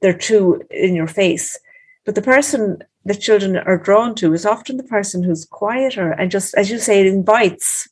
[0.00, 1.58] they're too in your face.
[2.04, 6.30] But the person that children are drawn to is often the person who's quieter and
[6.30, 7.88] just, as you say, invites,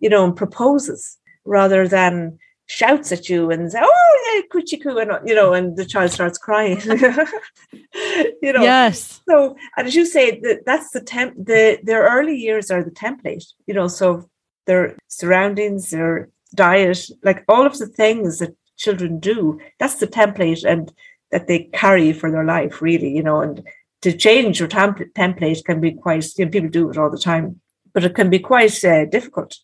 [0.00, 2.38] you know, and proposes rather than
[2.72, 6.38] shouts at you and say, "Oh, yeah, kuchiku," and you know, and the child starts
[6.38, 6.80] crying.
[8.42, 8.62] you know.
[8.62, 9.20] Yes.
[9.28, 11.34] So, and as you say, that that's the temp.
[11.36, 13.46] The their early years are the template.
[13.66, 14.28] You know, so
[14.66, 20.64] their surroundings, their diet, like all of the things that children do, that's the template,
[20.64, 20.92] and
[21.30, 23.10] that they carry for their life, really.
[23.14, 23.62] You know, and
[24.02, 27.26] to change your temp- template can be quite, you know, people do it all the
[27.32, 27.60] time,
[27.92, 29.58] but it can be quite uh, difficult.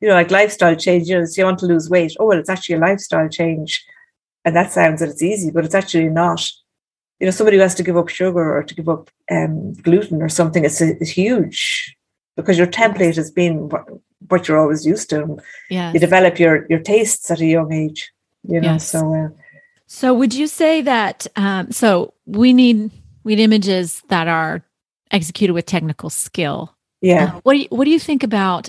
[0.00, 2.16] You know, like lifestyle change, you know, so you want to lose weight.
[2.20, 3.84] Oh, well, it's actually a lifestyle change.
[4.44, 6.46] And that sounds that it's easy, but it's actually not.
[7.18, 10.20] You know, somebody who has to give up sugar or to give up um, gluten
[10.20, 11.96] or something, it's, it's huge
[12.36, 13.88] because your template has been what,
[14.28, 15.38] what you're always used to.
[15.70, 15.94] Yeah.
[15.94, 18.12] You develop your, your tastes at a young age,
[18.46, 18.90] you know, yes.
[18.90, 19.14] so.
[19.14, 19.28] Uh,
[19.86, 22.90] so would you say that, um, so we need
[23.24, 24.62] we need images that are
[25.10, 26.76] executed with technical skill.
[27.00, 27.36] Yeah.
[27.36, 28.68] Uh, what do you, what do you think about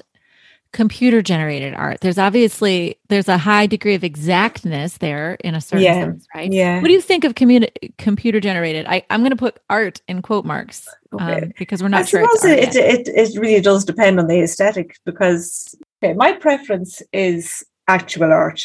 [0.77, 2.01] computer generated art?
[2.01, 5.93] There's obviously there's a high degree of exactness there in a certain yeah.
[5.93, 6.53] sense, right?
[6.53, 6.81] Yeah.
[6.81, 8.85] What do you think of computer generated?
[8.87, 11.41] I, I'm going to put art in quote marks okay.
[11.41, 12.21] um, because we're not I sure.
[12.21, 17.65] Suppose it, it, it really does depend on the aesthetic because okay, my preference is
[17.87, 18.61] actual art.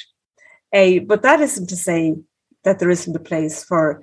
[0.74, 2.14] A, but that isn't to say
[2.64, 4.02] that there isn't a place for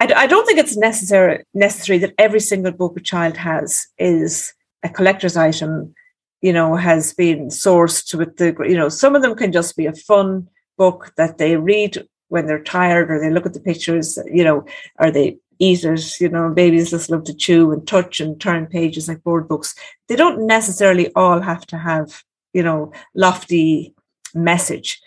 [0.00, 4.52] I, I don't think it's necessary necessary that every single book a child has is
[4.82, 5.94] a collector's item.
[6.42, 8.54] You know, has been sourced with the.
[8.68, 12.46] You know, some of them can just be a fun book that they read when
[12.46, 14.18] they're tired or they look at the pictures.
[14.30, 14.66] You know,
[14.98, 16.20] or they eat it.
[16.20, 19.74] You know, babies just love to chew and touch and turn pages like board books.
[20.08, 22.22] They don't necessarily all have to have
[22.52, 23.94] you know lofty
[24.34, 25.00] message.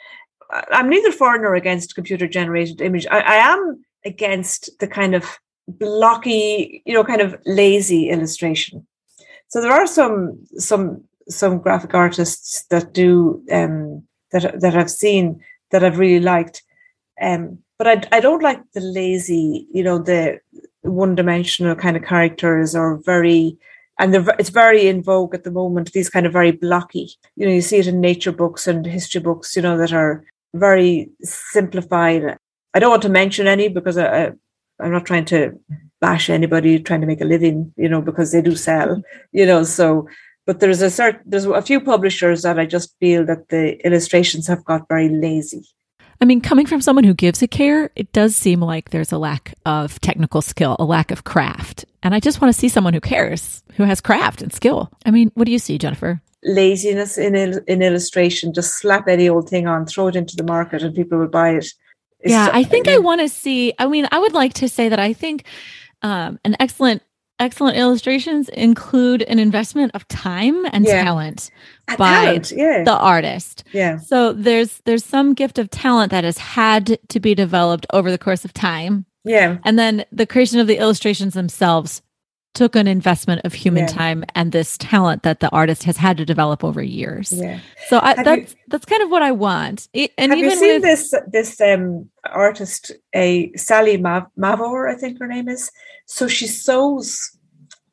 [0.72, 3.06] I'm neither for nor against computer generated image.
[3.12, 8.88] I, I am against the kind of blocky, you know, kind of lazy illustration.
[9.48, 15.42] So there are some some some graphic artists that do um, that that I've seen
[15.72, 16.64] that I've really liked,
[17.22, 20.40] um, but I I don't like the lazy, you know, the
[20.82, 23.58] one dimensional kind of characters or very
[24.00, 25.92] and it's very in vogue at the moment.
[25.92, 29.22] These kind of very blocky, you know, you see it in nature books and history
[29.22, 32.38] books, you know, that are very simplified
[32.74, 34.32] I don't want to mention any because I, I
[34.80, 35.60] I'm not trying to
[36.00, 39.64] bash anybody trying to make a living, you know, because they do sell, you know.
[39.64, 40.08] So,
[40.50, 44.48] but there's a certain there's a few publishers that I just feel that the illustrations
[44.48, 45.64] have got very lazy.
[46.20, 49.20] I mean, coming from someone who gives a care, it does seem like there's a
[49.20, 51.86] lack of technical skill, a lack of craft.
[52.02, 54.92] And I just want to see someone who cares, who has craft and skill.
[55.06, 56.20] I mean, what do you see, Jennifer?
[56.44, 58.52] Laziness in in illustration.
[58.52, 61.52] Just slap any old thing on, throw it into the market, and people will buy
[61.52, 61.68] it
[62.26, 63.74] yeah, I think I want to see.
[63.78, 65.46] I mean, I would like to say that I think
[66.02, 67.02] um, an excellent
[67.40, 71.04] excellent illustrations include an investment of time and yeah.
[71.04, 71.50] talent
[71.90, 72.84] A by talent, yeah.
[72.84, 73.64] the artist.
[73.72, 73.98] Yeah.
[73.98, 78.18] So there's there's some gift of talent that has had to be developed over the
[78.18, 79.06] course of time.
[79.24, 79.58] Yeah.
[79.66, 82.02] And then the creation of the illustrations themselves
[82.54, 83.94] took an investment of human yeah.
[83.94, 87.32] time and this talent that the artist has had to develop over years.
[87.32, 87.60] Yeah.
[87.88, 89.88] So I, that's you, that's kind of what I want.
[89.94, 94.88] It, and have even you seen with, this this um, artist, a Sally Mav- Mavor,
[94.88, 95.72] I think her name is.
[96.06, 97.38] So she sews,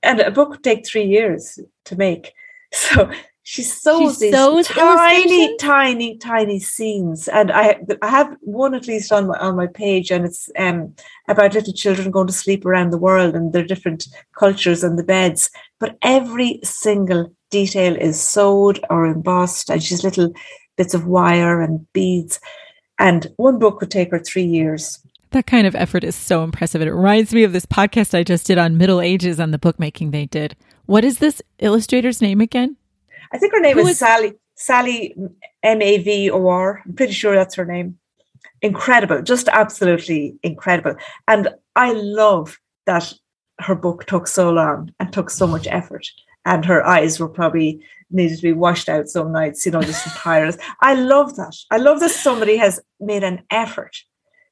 [0.03, 2.33] and a book would take three years to make.
[2.73, 3.11] So
[3.49, 8.89] she sews she these sews tiny, tiny, tiny scenes, and I I have one at
[8.89, 10.93] least on my on my page, and it's um
[11.29, 15.05] about little children going to sleep around the world and their different cultures and the
[15.05, 15.49] beds.
[15.79, 20.33] But every single detail is sewed or embossed, and she's little
[20.77, 22.41] bits of wire and beads.
[22.99, 24.99] And one book would take her three years.
[25.31, 26.83] That kind of effort is so impressive.
[26.83, 30.11] It reminds me of this podcast I just did on Middle Ages and the bookmaking
[30.11, 30.57] they did.
[30.87, 32.77] What is this illustrator's name again?
[33.33, 35.15] I think her name is, is Sally Sally
[35.63, 36.83] M A V O R.
[36.85, 37.99] I'm pretty sure that's her name.
[38.63, 40.95] incredible, just absolutely incredible.
[41.29, 43.13] And I love that
[43.61, 46.07] her book took so long and took so much effort.
[46.45, 50.03] And her eyes were probably needed to be washed out some nights, you know, just
[50.05, 50.59] from tiredness.
[50.81, 51.57] I love that.
[51.71, 53.97] I love that somebody has made an effort,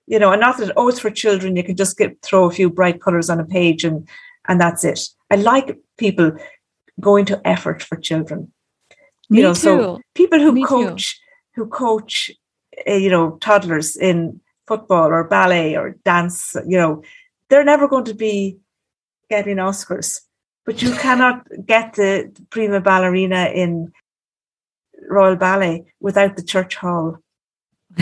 [0.07, 2.51] you know, and not that, oh, it's for children, you can just get throw a
[2.51, 4.09] few bright colors on a page and
[4.47, 5.01] and that's it.
[5.31, 6.33] I like people
[7.01, 8.53] going to effort for children.
[9.31, 9.61] Me you know, too.
[9.61, 10.67] so people who Me too.
[10.67, 11.21] coach
[11.55, 12.31] who coach
[12.89, 17.03] uh, you know toddlers in football or ballet or dance, you know,
[17.49, 18.59] they're never going to be
[19.29, 20.21] getting Oscars.
[20.65, 23.93] But you cannot get the prima ballerina in
[25.09, 27.19] Royal Ballet without the church hall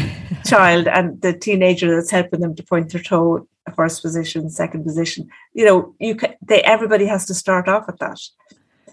[0.46, 3.46] child and the teenager that's helping them to point their toe
[3.76, 7.98] first position second position you know you can they everybody has to start off at
[7.98, 8.18] that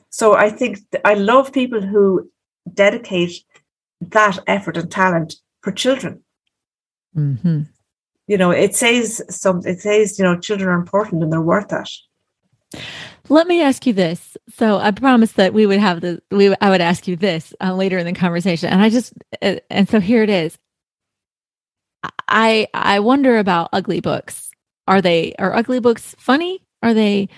[0.10, 2.30] so i think th- i love people who
[2.74, 3.34] dedicate
[4.02, 6.22] that effort and talent for children
[7.16, 7.68] Mhm.
[8.28, 11.70] you know it says some it says you know children are important and they're worth
[11.70, 11.90] that
[13.30, 14.38] Let me ask you this.
[14.58, 17.74] So I promised that we would have the we I would ask you this uh,
[17.74, 20.58] later in the conversation, and I just uh, and so here it is.
[22.28, 24.52] I I wonder about ugly books.
[24.88, 26.62] Are they are ugly books funny?
[26.84, 27.30] Are they?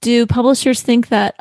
[0.00, 1.34] Do publishers think that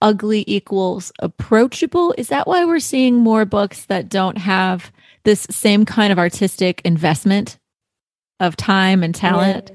[0.00, 2.14] ugly equals approachable?
[2.18, 4.92] Is that why we're seeing more books that don't have
[5.24, 7.58] this same kind of artistic investment
[8.38, 9.72] of time and talent?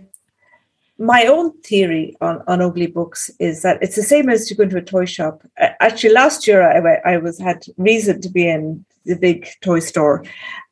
[0.98, 4.64] my own theory on, on ugly books is that it's the same as to go
[4.64, 5.42] into a toy shop.
[5.58, 10.24] Actually, last year I, I was had reason to be in the big toy store,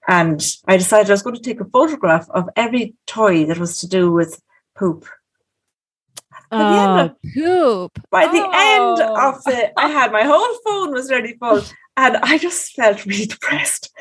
[0.08, 3.80] and I decided I was going to take a photograph of every toy that was
[3.82, 4.42] to do with
[4.76, 5.06] poop.
[6.58, 8.00] The end Oh, of- poop.
[8.10, 9.30] By the end Oh.
[9.30, 11.62] of the, I had my whole phone was ready full,
[11.98, 13.92] and I just felt really depressed.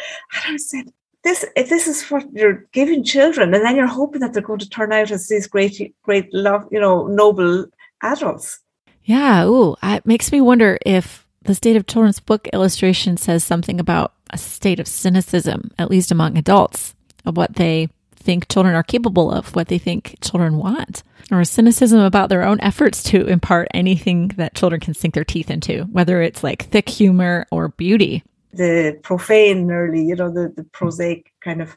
[0.47, 0.93] And I said,
[1.25, 4.59] "This, if this is what you're giving children, and then you're hoping that they're going
[4.61, 7.67] to turn out as these great, great love, you know, noble
[8.03, 8.61] adults."
[9.05, 9.45] Yeah.
[9.47, 14.13] Ooh, it makes me wonder if the state of children's book illustration says something about
[14.31, 16.95] a state of cynicism, at least among adults,
[17.25, 17.89] of what they
[18.23, 22.43] think children are capable of, what they think children want, or a cynicism about their
[22.45, 26.65] own efforts to impart anything that children can sink their teeth into, whether it's like
[26.71, 28.23] thick humor or beauty.
[28.53, 31.77] The profane, early, you know, the, the prosaic kind of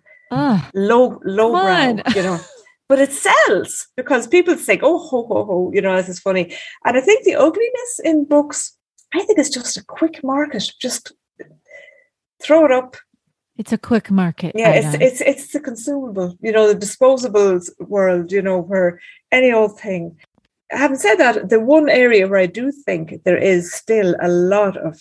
[0.74, 2.02] low, low on.
[2.16, 2.40] you know.
[2.88, 6.56] But it sells because people think, "Oh, ho, ho, ho," you know, this is funny.
[6.86, 8.78] And I think the ugliness in books,
[9.12, 10.72] I think it's just a quick market.
[10.80, 11.12] Just
[12.40, 12.96] throw it up,
[13.58, 14.54] it's a quick market.
[14.56, 15.02] yeah it's item.
[15.02, 19.00] it's it's the consumable you know the disposables world you know where
[19.32, 20.16] any old thing
[20.72, 24.78] having said that the one area where i do think there is still a lot
[24.78, 25.00] of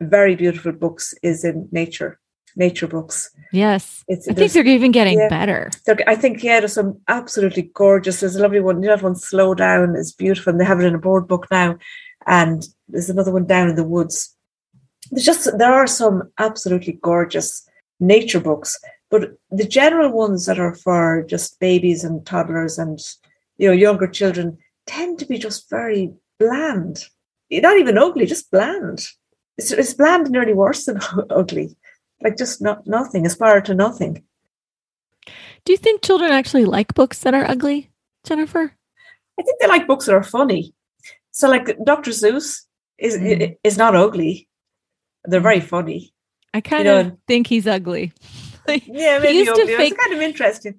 [0.00, 2.18] very beautiful books is in nature
[2.56, 4.04] nature books yes.
[4.06, 5.28] it's I think they're even getting yeah.
[5.28, 5.70] better.
[6.06, 9.16] i think yeah there's some absolutely gorgeous there's a lovely one you know that one
[9.16, 11.76] slow down is beautiful and they have it in a board book now
[12.26, 14.36] and there's another one down in the woods
[15.10, 17.66] there's just there are some absolutely gorgeous
[18.06, 18.78] nature books
[19.10, 22.98] but the general ones that are for just babies and toddlers and
[23.58, 27.04] you know younger children tend to be just very bland
[27.50, 29.06] not even ugly just bland
[29.58, 31.00] it's, it's bland nearly worse than
[31.30, 31.76] ugly
[32.22, 34.24] like just not nothing aspire to nothing
[35.64, 37.90] Do you think children actually like books that are ugly,
[38.26, 38.72] Jennifer?
[39.38, 40.74] I think they like books that are funny.
[41.30, 42.12] So, like Dr.
[42.12, 42.66] Seuss
[42.98, 43.56] is Mm.
[43.64, 44.48] is not ugly;
[45.24, 46.13] they're very funny.
[46.54, 48.12] I kind know, of think he's ugly.
[48.66, 48.78] Yeah,
[49.18, 50.76] He maybe used to fake- It's kind of interesting.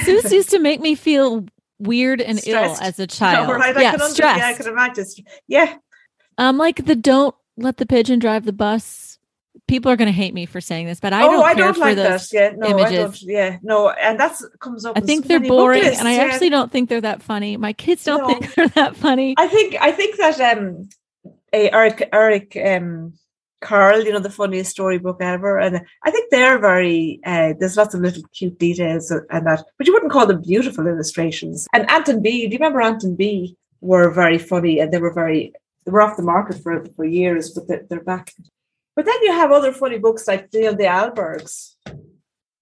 [0.00, 1.46] Seuss used to make me feel
[1.78, 2.80] weird and Stressed.
[2.82, 3.46] ill as a child.
[3.50, 4.40] All right, I yeah, under- stressed.
[4.40, 5.04] yeah, I can imagine.
[5.46, 5.76] Yeah,
[6.36, 9.18] um, like the don't let the pigeon drive the bus.
[9.68, 11.64] People are going to hate me for saying this, but I oh, don't I care
[11.66, 12.28] don't for like those.
[12.30, 12.32] that.
[12.36, 13.20] Yeah, no, I images.
[13.20, 13.22] don't.
[13.30, 14.96] Yeah, no, and that comes up.
[14.96, 16.22] I think so they're boring, lists, and I yeah.
[16.22, 17.56] actually don't think they're that funny.
[17.56, 18.28] My kids don't No.
[18.28, 19.34] think they're that funny.
[19.38, 20.88] I think I think that um,
[21.52, 23.12] Eric Eric um,
[23.60, 27.20] Carle, you know, the funniest storybook ever, and I think they're very.
[27.24, 30.86] Uh, there's lots of little cute details and that, but you wouldn't call them beautiful
[30.86, 31.66] illustrations.
[31.72, 33.56] And Ant and Bee, do you remember Ant and Bee?
[33.80, 35.52] Were very funny, and they were very.
[35.84, 38.32] They were off the market for for years, but they're, they're back.
[38.96, 41.76] But then you have other funny books like you know, the Ahlbergs,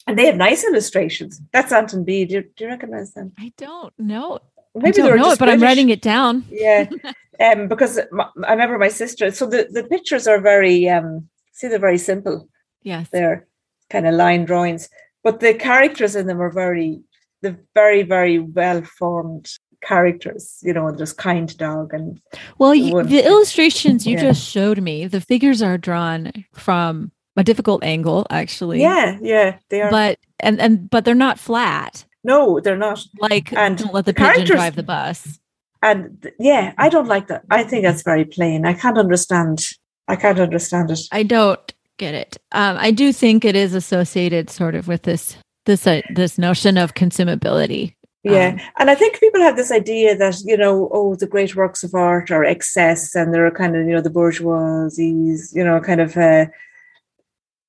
[0.07, 1.41] and they have nice illustrations.
[1.53, 2.27] That's Ant and Bee.
[2.27, 3.33] Do you, do you recognize them?
[3.39, 4.41] I don't know.
[4.77, 6.45] Maybe I don't know it, but I'm writing it down.
[6.51, 6.89] Yeah,
[7.41, 9.31] um, because my, I remember my sister.
[9.31, 12.49] So the, the pictures are very, um, see, they're very simple.
[12.83, 13.09] Yes.
[13.11, 13.47] They're
[13.91, 14.89] kind of line drawings,
[15.25, 17.01] but the characters in them are very,
[17.43, 19.49] the very, very well formed
[19.83, 20.59] characters.
[20.63, 22.21] You know, there's kind dog and
[22.59, 24.23] Well, the the illustrations you Yeah.
[24.23, 28.81] just showed me, the figures are drawn from a difficult angle actually.
[28.81, 29.91] Yeah, yeah, they are.
[29.91, 32.05] But and and but they're not flat.
[32.27, 33.05] No, they're not.
[33.21, 35.39] Like and don't let the, pigeon drive the bus.
[35.81, 37.45] And yeah, I don't like that.
[37.51, 38.67] I think that's very plain.
[38.67, 39.69] I can't understand.
[40.09, 41.01] I can't understand it.
[41.13, 42.37] I don't get it.
[42.51, 46.77] Um, I do think it is associated sort of with this this uh, this notion
[46.77, 47.95] of consumability.
[48.25, 51.55] Yeah, um, and I think people have this idea that you know, oh, the great
[51.55, 55.81] works of art are excess, and they're kind of you know the bourgeoisies, you know,
[55.81, 56.47] kind of uh,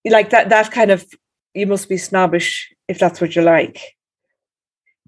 [0.09, 0.49] like that.
[0.49, 1.05] That kind of
[1.53, 3.96] you must be snobbish if that's what you like,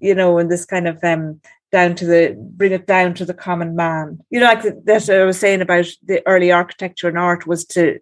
[0.00, 1.40] you know, and this kind of um
[1.72, 4.20] down to the bring it down to the common man.
[4.30, 7.98] You know, like that I was saying about the early architecture and art was to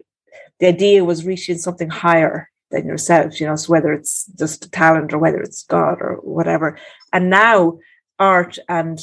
[0.60, 5.12] the idea was reaching something higher than yourself, you know, so whether it's just talent
[5.12, 6.78] or whether it's God or whatever.
[7.12, 7.78] And now
[8.18, 8.98] art and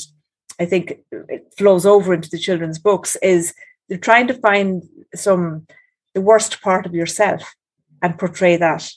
[0.59, 3.53] I think it flows over into the children's books is
[3.89, 4.83] they're trying to find
[5.13, 5.67] some
[6.13, 7.55] the worst part of yourself
[8.01, 8.89] and portray that.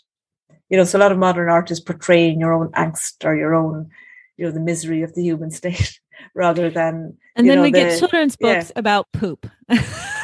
[0.69, 3.55] You know, so a lot of modern art is portraying your own angst or your
[3.55, 3.91] own
[4.39, 6.01] you know the misery of the human state
[6.35, 8.79] rather than and then know, we the, get children's books yeah.
[8.79, 9.47] about poop.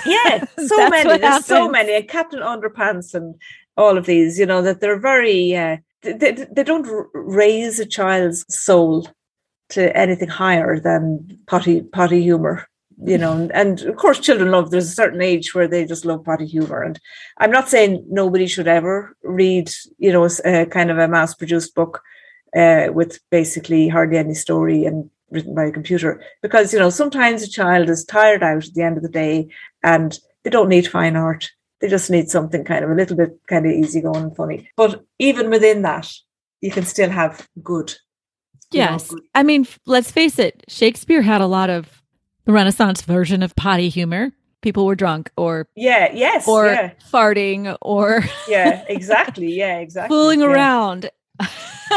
[0.07, 3.35] Yeah so many there's so many and captain underpants and
[3.79, 8.45] all of these you know that they're very uh, they, they don't raise a child's
[8.55, 9.09] soul
[9.71, 12.69] to anything higher than potty potty humor
[13.03, 16.25] you know and of course children love there's a certain age where they just love
[16.25, 17.01] potty humor and
[17.39, 19.69] i'm not saying nobody should ever read
[19.99, 22.03] you know a, kind of a mass produced book
[22.57, 26.23] uh, with basically hardly any story and written by a computer.
[26.41, 29.49] Because, you know, sometimes a child is tired out at the end of the day
[29.83, 31.51] and they don't need fine art.
[31.81, 34.71] They just need something kind of a little bit kind of easygoing and funny.
[34.77, 36.11] But even within that,
[36.61, 37.95] you can still have good.
[38.71, 39.11] Yes.
[39.11, 39.25] Know, good.
[39.35, 42.03] I mean, let's face it, Shakespeare had a lot of
[42.45, 44.33] the Renaissance version of potty humor.
[44.63, 46.93] People were drunk or yeah, yes, or yeah.
[47.13, 50.47] farting or yeah, exactly, yeah, exactly, fooling yeah.
[50.47, 51.11] around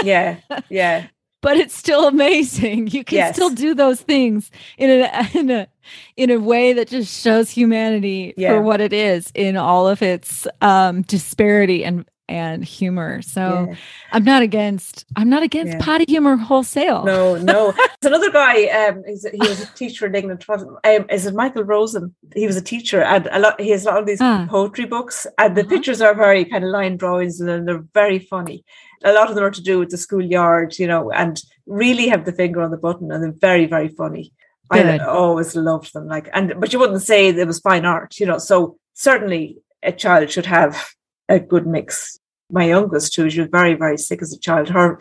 [0.03, 0.37] yeah,
[0.69, 1.07] yeah.
[1.41, 2.87] But it's still amazing.
[2.87, 3.35] You can yes.
[3.35, 5.67] still do those things in a in a
[6.15, 8.49] in a way that just shows humanity yeah.
[8.49, 13.21] for what it is in all of its um disparity and and humor.
[13.21, 13.75] So yeah.
[14.11, 15.79] I'm not against I'm not against yeah.
[15.79, 17.03] potty humor wholesale.
[17.03, 17.71] No, no.
[18.01, 18.65] There's another guy.
[18.65, 20.45] Um, he's, he was a teacher in England.
[20.49, 22.15] Um, is it Michael Rosen?
[22.35, 23.59] He was a teacher, and a lot.
[23.59, 24.47] He has a lot of these ah.
[24.49, 25.69] poetry books, and the uh-huh.
[25.69, 28.63] pictures are very kind of line drawings, and they're very funny
[29.03, 32.25] a lot of them are to do with the schoolyard, you know, and really have
[32.25, 34.33] the finger on the button and they're very, very funny.
[34.69, 34.85] Good.
[34.85, 36.07] I always loved them.
[36.07, 38.37] Like, and but you wouldn't say it was fine art, you know.
[38.37, 40.89] So certainly a child should have
[41.29, 42.19] a good mix.
[42.49, 44.69] My youngest she was very, very sick as a child.
[44.69, 44.99] Her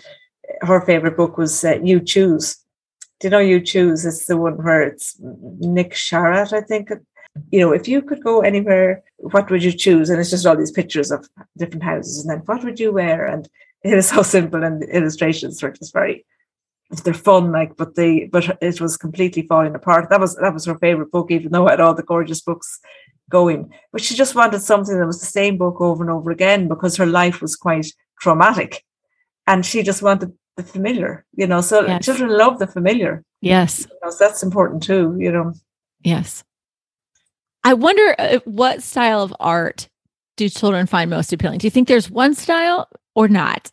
[0.62, 2.56] her favorite book was uh, You Choose.
[3.20, 4.04] Do you know You Choose?
[4.04, 6.90] It's the one where it's Nick Sharratt, I think.
[7.50, 10.08] You know, if you could go anywhere, what would you choose?
[10.08, 13.26] And it's just all these pictures of different houses, and then what would you wear?
[13.26, 13.48] And
[13.86, 16.24] it is so simple and the illustrations were just very
[17.02, 20.64] they're fun like but they but it was completely falling apart that was that was
[20.64, 22.80] her favorite book even though I had all the gorgeous books
[23.30, 23.70] going.
[23.92, 26.96] But she just wanted something that was the same book over and over again because
[26.96, 27.86] her life was quite
[28.20, 28.84] traumatic.
[29.46, 32.04] And she just wanted the familiar you know so yes.
[32.04, 33.22] children love the familiar.
[33.40, 33.80] Yes.
[33.80, 35.52] You know, so that's important too you know.
[36.02, 36.44] Yes.
[37.62, 39.88] I wonder uh, what style of art
[40.36, 41.58] do children find most appealing?
[41.58, 43.70] Do you think there's one style or not?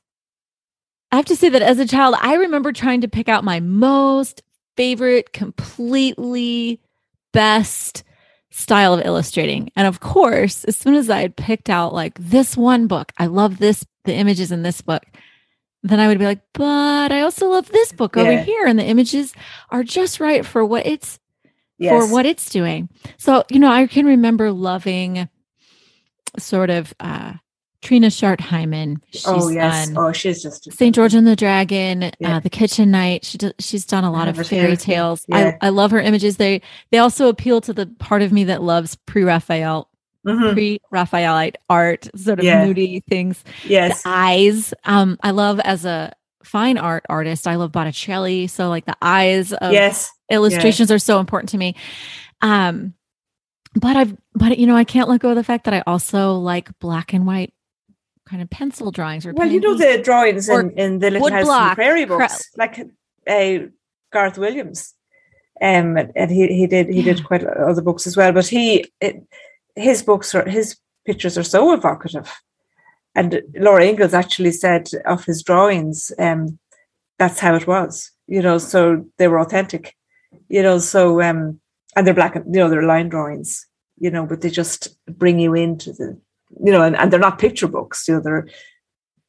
[1.11, 3.59] I have to say that as a child, I remember trying to pick out my
[3.59, 4.41] most
[4.75, 6.81] favorite, completely
[7.33, 8.03] best
[8.53, 9.71] style of illustrating.
[9.75, 13.25] And of course, as soon as I had picked out like this one book, I
[13.25, 15.03] love this, the images in this book,
[15.81, 18.21] then I would be like, but I also love this book yeah.
[18.21, 18.65] over here.
[18.67, 19.33] And the images
[19.71, 21.19] are just right for what it's
[21.79, 21.91] yes.
[21.91, 22.89] for what it's doing.
[23.17, 25.27] So, you know, I can remember loving
[26.37, 27.33] sort of uh
[27.83, 29.03] Trina Schart Hyman.
[29.11, 32.37] She's oh yes, oh she's just Saint George and the Dragon, yeah.
[32.37, 33.25] uh, the Kitchen Knight.
[33.25, 35.25] She does, she's done a lot of fairy tales.
[35.27, 35.57] Yeah.
[35.61, 36.37] I, I love her images.
[36.37, 36.61] They
[36.91, 39.89] they also appeal to the part of me that loves pre-Raphael,
[40.25, 40.53] mm-hmm.
[40.53, 42.65] pre-Raphaelite art, sort of yeah.
[42.65, 43.43] moody things.
[43.65, 44.73] Yes, the eyes.
[44.85, 47.47] Um, I love as a fine art artist.
[47.47, 48.47] I love Botticelli.
[48.47, 51.75] So like the eyes of yes illustrations are so important to me.
[52.41, 52.93] Um,
[53.75, 56.35] but I've but you know I can't let go of the fact that I also
[56.35, 57.53] like black and white
[58.27, 61.45] kind of pencil drawings or well you know the drawings in, in the little house
[61.45, 62.79] block, prairie books like
[63.27, 63.57] uh,
[64.11, 64.93] garth williams
[65.61, 69.21] um and he, he did he did quite other books as well but he it,
[69.75, 72.31] his books are his pictures are so evocative.
[73.15, 76.57] And laura ingalls actually said of his drawings um
[77.19, 79.95] that's how it was you know so they were authentic
[80.49, 81.59] you know so um
[81.95, 83.67] and they're black you know they're line drawings
[83.97, 86.19] you know but they just bring you into the
[86.63, 88.47] you know, and, and they're not picture books, you know, they're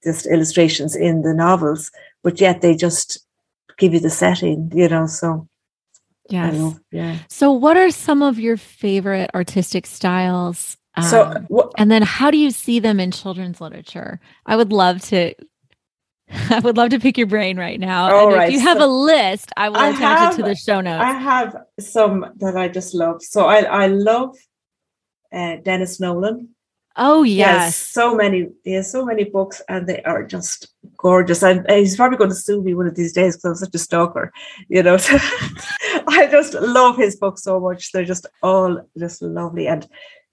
[0.02, 1.90] just illustrations in the novels,
[2.22, 3.18] but yet they just
[3.78, 5.06] give you the setting, you know.
[5.06, 5.48] So
[6.28, 7.18] yes, yeah.
[7.28, 10.76] So, what are some of your favorite artistic styles?
[10.96, 14.20] Um, so, what, and then how do you see them in children's literature?
[14.46, 15.34] I would love to.
[16.50, 18.10] I would love to pick your brain right now.
[18.10, 18.48] All and right.
[18.48, 20.80] if you have so a list, I will I attach have, it to the show
[20.80, 21.02] notes.
[21.02, 23.22] I have some that I just love.
[23.22, 24.36] So I I love
[25.32, 26.53] uh, Dennis Nolan.
[26.96, 27.76] Oh yes.
[27.76, 28.48] so many.
[28.62, 31.42] He has so many books, and they are just gorgeous.
[31.42, 33.78] And he's probably going to sue me one of these days because I'm such a
[33.78, 34.32] stalker.
[34.68, 34.94] You know,
[36.08, 37.90] I just love his books so much.
[37.90, 39.88] They're just all just lovely, and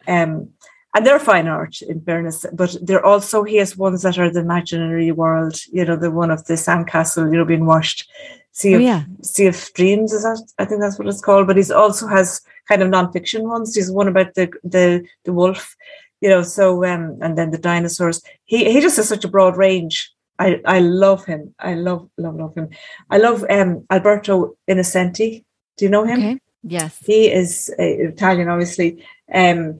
[0.08, 0.50] um,
[0.96, 2.46] and they're fine art in fairness.
[2.54, 5.60] But they're also he has ones that are the imaginary world.
[5.72, 7.32] You know, the one of the sandcastle.
[7.32, 8.08] You know, being washed.
[8.54, 9.06] Sea Oh, yeah.
[9.24, 10.46] Sea of Dreams is that?
[10.60, 11.48] I think that's what it's called.
[11.48, 13.74] But he's also has kind of non-fiction ones.
[13.74, 15.76] He's one about the the the wolf
[16.22, 18.22] you know so um and then the dinosaurs.
[18.46, 20.12] He he just has such a broad range.
[20.40, 21.54] I i love him.
[21.60, 22.70] I love love love him.
[23.10, 25.44] I love um alberto innocenti.
[25.78, 26.20] Do you know him?
[26.20, 26.40] Okay.
[26.64, 27.00] Yes.
[27.06, 29.04] he is uh, italian obviously.
[29.34, 29.80] Um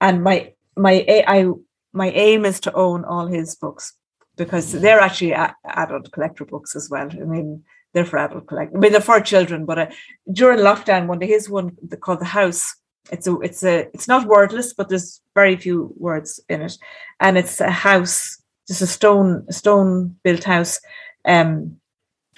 [0.00, 1.46] and my my a- i
[1.92, 3.92] my aim is to own all his books
[4.36, 7.08] because they're actually a- adult collector books as well.
[7.10, 7.62] I mean
[7.92, 9.86] they're for adult collect i mean they're for children but uh,
[10.32, 12.74] during lockdown one day his one called the house
[13.10, 16.78] it's a it's a it's not wordless but there's very few words in it.
[17.20, 20.80] And it's a house just a stone stone built house
[21.26, 21.76] um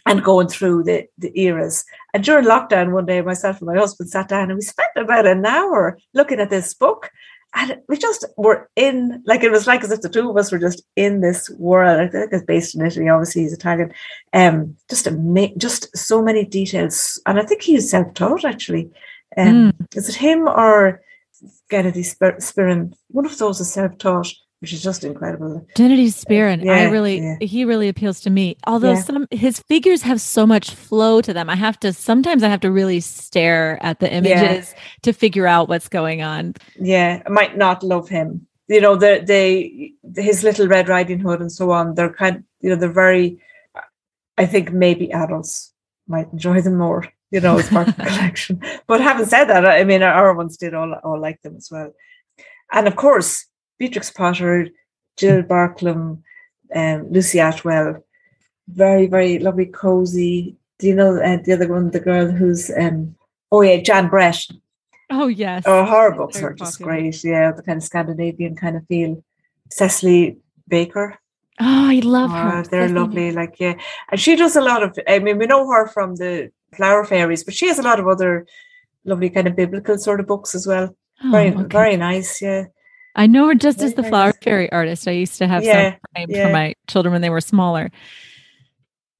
[0.06, 1.84] and going through the the eras.
[2.12, 5.26] And during lockdown one day myself and my husband sat down and we spent about
[5.26, 7.10] an hour looking at this book.
[7.56, 10.50] And we just were in like it was like as if the two of us
[10.50, 12.00] were just in this world.
[12.00, 13.92] I think it's based in italy obviously he's italian.
[14.32, 17.20] Um just a just so many details.
[17.26, 18.90] And i think he's self-taught actually
[19.36, 19.96] um, mm.
[19.96, 21.02] Is it him or
[21.70, 22.92] Gennady Spirin?
[23.08, 25.66] One of those is self-taught, which is just incredible.
[25.76, 27.36] Gennady Spirin, Yeah, I really, yeah.
[27.40, 28.56] he really appeals to me.
[28.66, 29.02] Although Yeah.
[29.02, 32.60] some his figures have so much flow to them, I have to sometimes I have
[32.60, 36.54] to really stare at the images to figure out what's going on.
[36.80, 38.46] Yeah, I might not love him.
[38.68, 41.94] You know, the the his little Red Riding Hood and so on.
[41.94, 43.38] They're kind, you know, they're very.
[44.36, 45.72] I think maybe adults
[46.08, 47.06] might enjoy them more.
[47.34, 48.54] You know, as part of the collection.
[48.86, 51.90] But having said that, I mean, our ones did all all like them as well.
[52.76, 53.30] And of course,
[53.78, 54.68] Beatrix Potter,
[55.18, 56.22] Jill Barklem,
[56.80, 58.02] um, Lucie Attwell,
[58.68, 60.56] very very lovely, cozy.
[60.78, 63.16] Do you know uh, the other one, the girl who's um,
[63.50, 64.40] oh yeah, Jan Brett.
[65.10, 65.64] Oh yes.
[65.66, 67.00] Oh, her books Very are just popular.
[67.00, 67.24] great.
[67.24, 69.22] Yeah, the kind of Scandinavian kind of feel.
[69.70, 71.18] Cicely Baker.
[71.60, 72.58] Oh, I love her.
[72.58, 73.00] Oh, they're Cicely.
[73.00, 73.32] lovely.
[73.32, 73.74] Like, yeah.
[74.10, 77.44] And she does a lot of, I mean, we know her from the Flower Fairies,
[77.44, 78.46] but she has a lot of other
[79.04, 80.96] lovely kind of biblical sort of books as well.
[81.22, 81.62] Oh, Very, okay.
[81.68, 82.40] very nice.
[82.42, 82.64] Yeah.
[83.16, 84.08] I know her just as the nice.
[84.10, 85.06] flower fairy artist.
[85.06, 86.46] I used to have Yeah, some framed yeah.
[86.48, 87.90] for my children when they were smaller.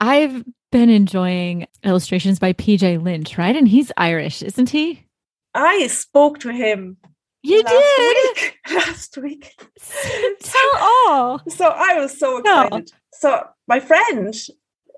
[0.01, 3.55] I've been enjoying illustrations by PJ Lynch, right?
[3.55, 5.07] And he's Irish, isn't he?
[5.55, 6.97] I spoke to him
[7.43, 8.17] You last did.
[8.37, 8.59] week.
[8.75, 9.55] Last week.
[10.43, 11.41] Tell all.
[11.49, 12.63] So I was so No.
[12.65, 12.91] excited.
[13.13, 14.35] So my friend,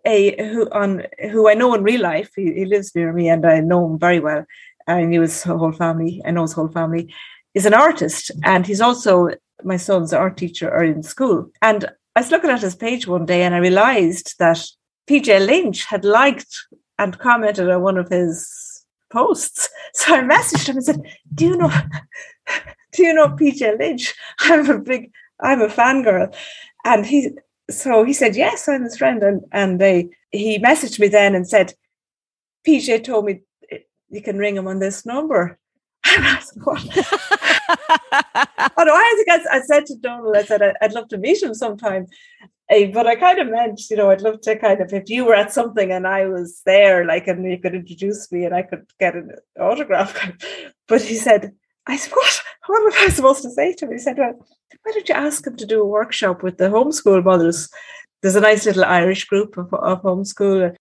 [0.06, 3.44] a who on who I know in real life, he, he lives near me, and
[3.44, 4.46] I know him very well.
[4.86, 6.22] I knew his whole family.
[6.24, 7.12] I know his whole family.
[7.54, 9.30] Is an artist, and he's also
[9.64, 11.50] my son's art teacher or in school.
[11.62, 14.62] And I was looking at his page one day, and I realised that
[15.08, 16.54] PJ Lynch had liked
[16.98, 19.68] and commented on one of his posts.
[19.94, 21.00] So I messaged him and said,
[21.34, 21.72] "Do you know?
[22.92, 24.14] Do you know PJ Lynch?
[24.40, 26.34] I'm a big, I'm a fangirl."
[26.84, 27.30] And he,
[27.70, 31.48] so he said, "Yes, I'm his friend." And and they, he messaged me then and
[31.48, 31.74] said,
[32.66, 33.40] "PJ told me
[33.70, 33.78] eh,
[34.10, 35.58] you can ring him on this number."
[36.04, 36.84] I said, "What?"
[38.78, 41.42] Oh no, I think I, said to Donald, I said I- I'd love to meet
[41.42, 42.06] him sometime.
[42.70, 45.24] Eh, but I kind of meant, you know, I'd love to kind of if you
[45.24, 48.62] were at something and I was there, like, and you could introduce me and I
[48.62, 50.14] could get an autograph.
[50.88, 51.52] But he said,
[51.86, 52.42] I said, what?
[52.66, 53.92] What am I supposed to say to him?
[53.92, 54.34] He said, well,
[54.82, 57.68] why don't you ask him to do a workshop with the homeschool mothers?
[58.22, 60.74] There's a nice little Irish group of, of homeschool.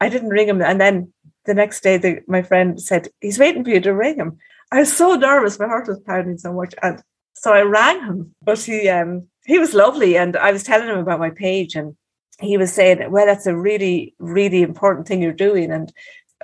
[0.00, 1.12] I didn't ring him, and then
[1.46, 4.38] the next day, the, my friend said he's waiting for you to ring him.
[4.70, 7.02] I was so nervous; my heart was pounding so much, and
[7.34, 8.34] so I rang him.
[8.42, 11.96] But he, um, he was lovely, and I was telling him about my page, and
[12.40, 15.92] he was saying, "Well, that's a really, really important thing you're doing, and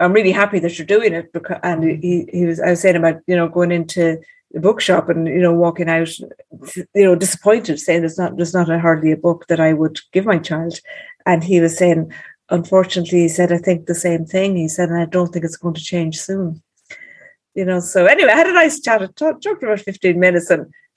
[0.00, 2.00] I'm really happy that you're doing it." Because, and mm-hmm.
[2.00, 4.20] he, he was, I was saying about you know going into
[4.52, 8.70] the bookshop and you know walking out, you know, disappointed, saying there's not, there's not
[8.70, 10.80] a hardly a book that I would give my child,
[11.26, 12.12] and he was saying,
[12.50, 14.56] unfortunately, he said, I think the same thing.
[14.56, 16.62] He said, and I don't think it's going to change soon.
[17.54, 17.80] you know.
[17.80, 19.02] So anyway, I had a nice chat.
[19.02, 20.72] I talked, talked about 15 minutes and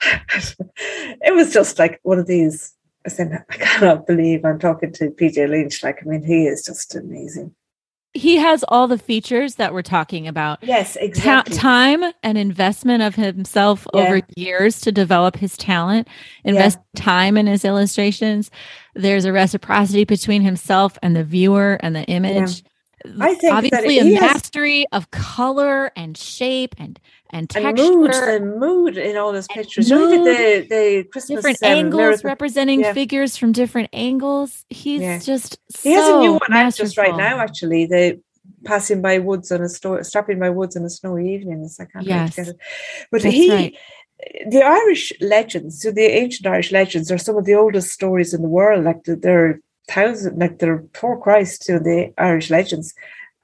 [1.20, 2.74] it was just like one of these.
[3.04, 5.82] I said, I cannot believe I'm talking to PJ Lynch.
[5.82, 7.52] Like, I mean, he is just amazing.
[8.14, 10.58] He has all the features that we're talking about.
[10.62, 11.56] Yes, exactly.
[11.56, 14.00] Ta- time and investment of himself yeah.
[14.00, 16.08] over years to develop his talent,
[16.44, 17.02] invest yeah.
[17.02, 18.50] time in his illustrations.
[18.94, 22.62] There's a reciprocity between himself and the viewer and the image.
[23.04, 23.12] Yeah.
[23.20, 25.02] I think obviously a mastery has...
[25.02, 27.00] of color and shape and
[27.32, 29.90] and texture and mood, the mood in all those pictures.
[29.90, 32.92] Mood, you the the Christmas different um, angles representing yeah.
[32.92, 34.64] figures from different angles.
[34.68, 35.18] He's yeah.
[35.18, 36.86] just he so has a new one masterful.
[36.86, 37.38] just right now.
[37.38, 38.20] Actually, the
[38.64, 41.62] passing by woods on a sto- stopping by woods on a snowy evening.
[41.64, 42.36] It's like I can't yes.
[42.36, 42.56] get it,
[43.10, 43.50] but That's he.
[43.50, 43.76] Right.
[44.48, 48.42] The Irish legends, so the ancient Irish legends, are some of the oldest stories in
[48.42, 48.84] the world.
[48.84, 49.58] Like they're
[49.88, 52.94] thousand, like they're poor Christ to the Irish legends,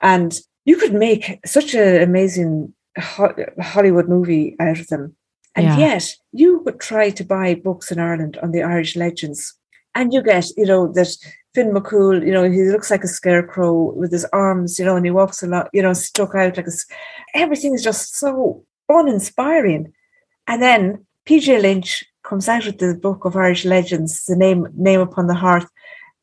[0.00, 5.16] and you could make such an amazing Hollywood movie out of them.
[5.54, 5.78] And yeah.
[5.78, 9.54] yet you would try to buy books in Ireland on the Irish legends.
[9.94, 11.16] And you get, you know, that
[11.54, 15.04] Finn McCool, you know, he looks like a scarecrow with his arms, you know, and
[15.04, 16.72] he walks a lot, you know, stuck out like a,
[17.34, 19.92] everything is just so uninspiring.
[20.46, 25.00] And then PJ Lynch comes out with the book of Irish legends, the name name
[25.00, 25.68] upon the hearth.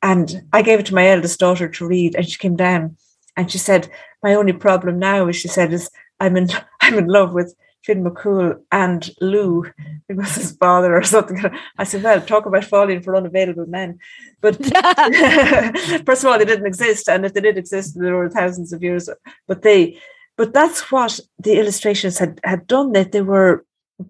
[0.01, 2.95] And I gave it to my eldest daughter to read, and she came down
[3.35, 3.89] and she said,
[4.23, 5.89] My only problem now is she said, is
[6.25, 6.49] I'm in
[6.81, 7.55] I'm in love with
[7.85, 9.65] Finn McCool and Lou,
[10.09, 11.39] it was his father or something.
[11.77, 13.99] I said, well, talk about falling for unavailable men.
[14.41, 14.55] But
[16.05, 18.81] first of all, they didn't exist, and if they did exist, there were thousands of
[18.81, 19.07] years.
[19.47, 19.99] But they,
[20.35, 22.91] but that's what the illustrations had had done.
[22.93, 23.63] That they were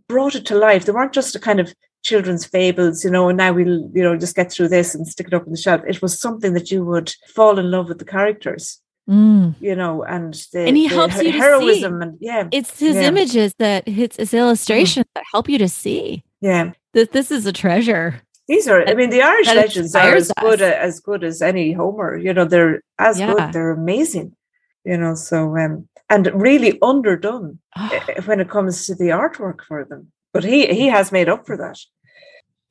[0.07, 0.85] brought it to life.
[0.85, 3.27] They weren't just a kind of children's fables, you know.
[3.27, 5.57] And now we'll, you know, just get through this and stick it up on the
[5.57, 5.81] shelf.
[5.85, 9.53] It was something that you would fall in love with the characters Mm.
[9.59, 12.07] you know, and the, and he the helps you heroism see.
[12.07, 13.03] and yeah, it's his yeah.
[13.03, 15.09] images that his, his illustrations mm.
[15.13, 16.23] that help you to see.
[16.41, 18.21] Yeah, that this is a treasure.
[18.47, 20.35] These are, I mean, the Irish legends are as us.
[20.39, 22.17] good as good as any Homer.
[22.17, 23.33] You know, they're as yeah.
[23.33, 23.53] good.
[23.53, 24.35] They're amazing.
[24.83, 27.99] You know, so um, and really underdone oh.
[28.25, 30.11] when it comes to the artwork for them.
[30.33, 31.77] But he he has made up for that.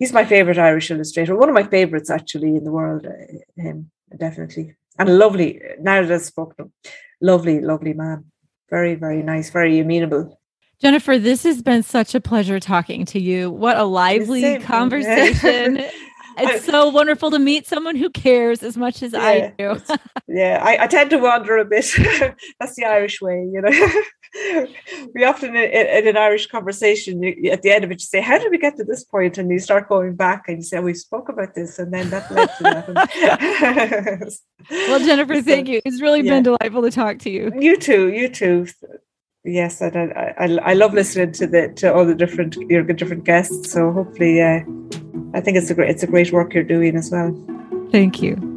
[0.01, 1.37] He's my favorite Irish illustrator.
[1.37, 3.07] One of my favorites, actually, in the world.
[3.07, 5.61] Uh, him definitely and lovely.
[5.81, 6.73] Now that I've spoken,
[7.21, 8.27] lovely, lovely man.
[8.71, 9.51] Very, very nice.
[9.51, 10.41] Very amenable.
[10.81, 13.51] Jennifer, this has been such a pleasure talking to you.
[13.51, 15.85] What a lively conversation.
[16.39, 19.81] it's so wonderful to meet someone who cares as much as yeah, I do.
[20.29, 21.87] yeah, I, I, tend to wander a bit.
[22.61, 23.71] That's the Irish way, you know.
[25.15, 28.21] we often in, in, an Irish conversation, you, at the end of it, you say,
[28.21, 30.81] "How did we get to this point?" And you start going back, and you say,
[30.81, 34.39] "We spoke about this, and then that led to that."
[34.71, 35.81] well, Jennifer, thank you.
[35.85, 36.35] It's really yeah.
[36.35, 37.53] been delightful to talk to you.
[37.59, 38.13] You too.
[38.13, 38.67] You too
[39.45, 39.89] yes, I,
[40.39, 43.71] I, I love listening to the to all the different your different guests.
[43.71, 44.61] So hopefully, uh,
[45.35, 47.33] I think it's a great it's a great work you're doing as well.
[47.91, 48.54] Thank you.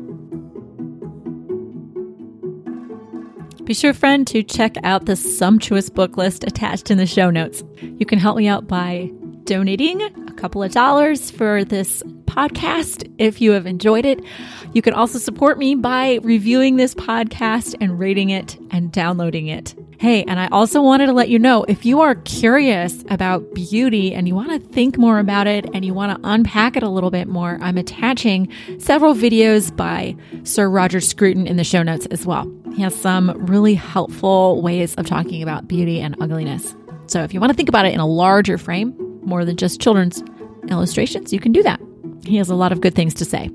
[3.67, 7.65] Be sure, friend, to check out the sumptuous book list attached in the show notes.
[7.81, 9.11] You can help me out by
[9.43, 14.23] donating a couple of dollars for this podcast if you have enjoyed it.
[14.71, 19.75] You can also support me by reviewing this podcast and rating it and downloading it.
[19.99, 24.13] Hey, and I also wanted to let you know if you are curious about beauty
[24.13, 26.89] and you want to think more about it and you want to unpack it a
[26.89, 32.05] little bit more, I'm attaching several videos by Sir Roger Scruton in the show notes
[32.07, 32.47] as well.
[32.75, 36.75] He has some really helpful ways of talking about beauty and ugliness.
[37.07, 38.93] So if you want to think about it in a larger frame,
[39.23, 40.23] more than just children's
[40.69, 41.81] illustrations, you can do that.
[42.23, 43.49] He has a lot of good things to say.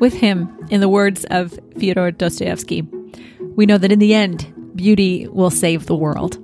[0.00, 2.82] With him, in the words of Fyodor Dostoevsky,
[3.54, 6.38] we know that in the end, beauty will save the world.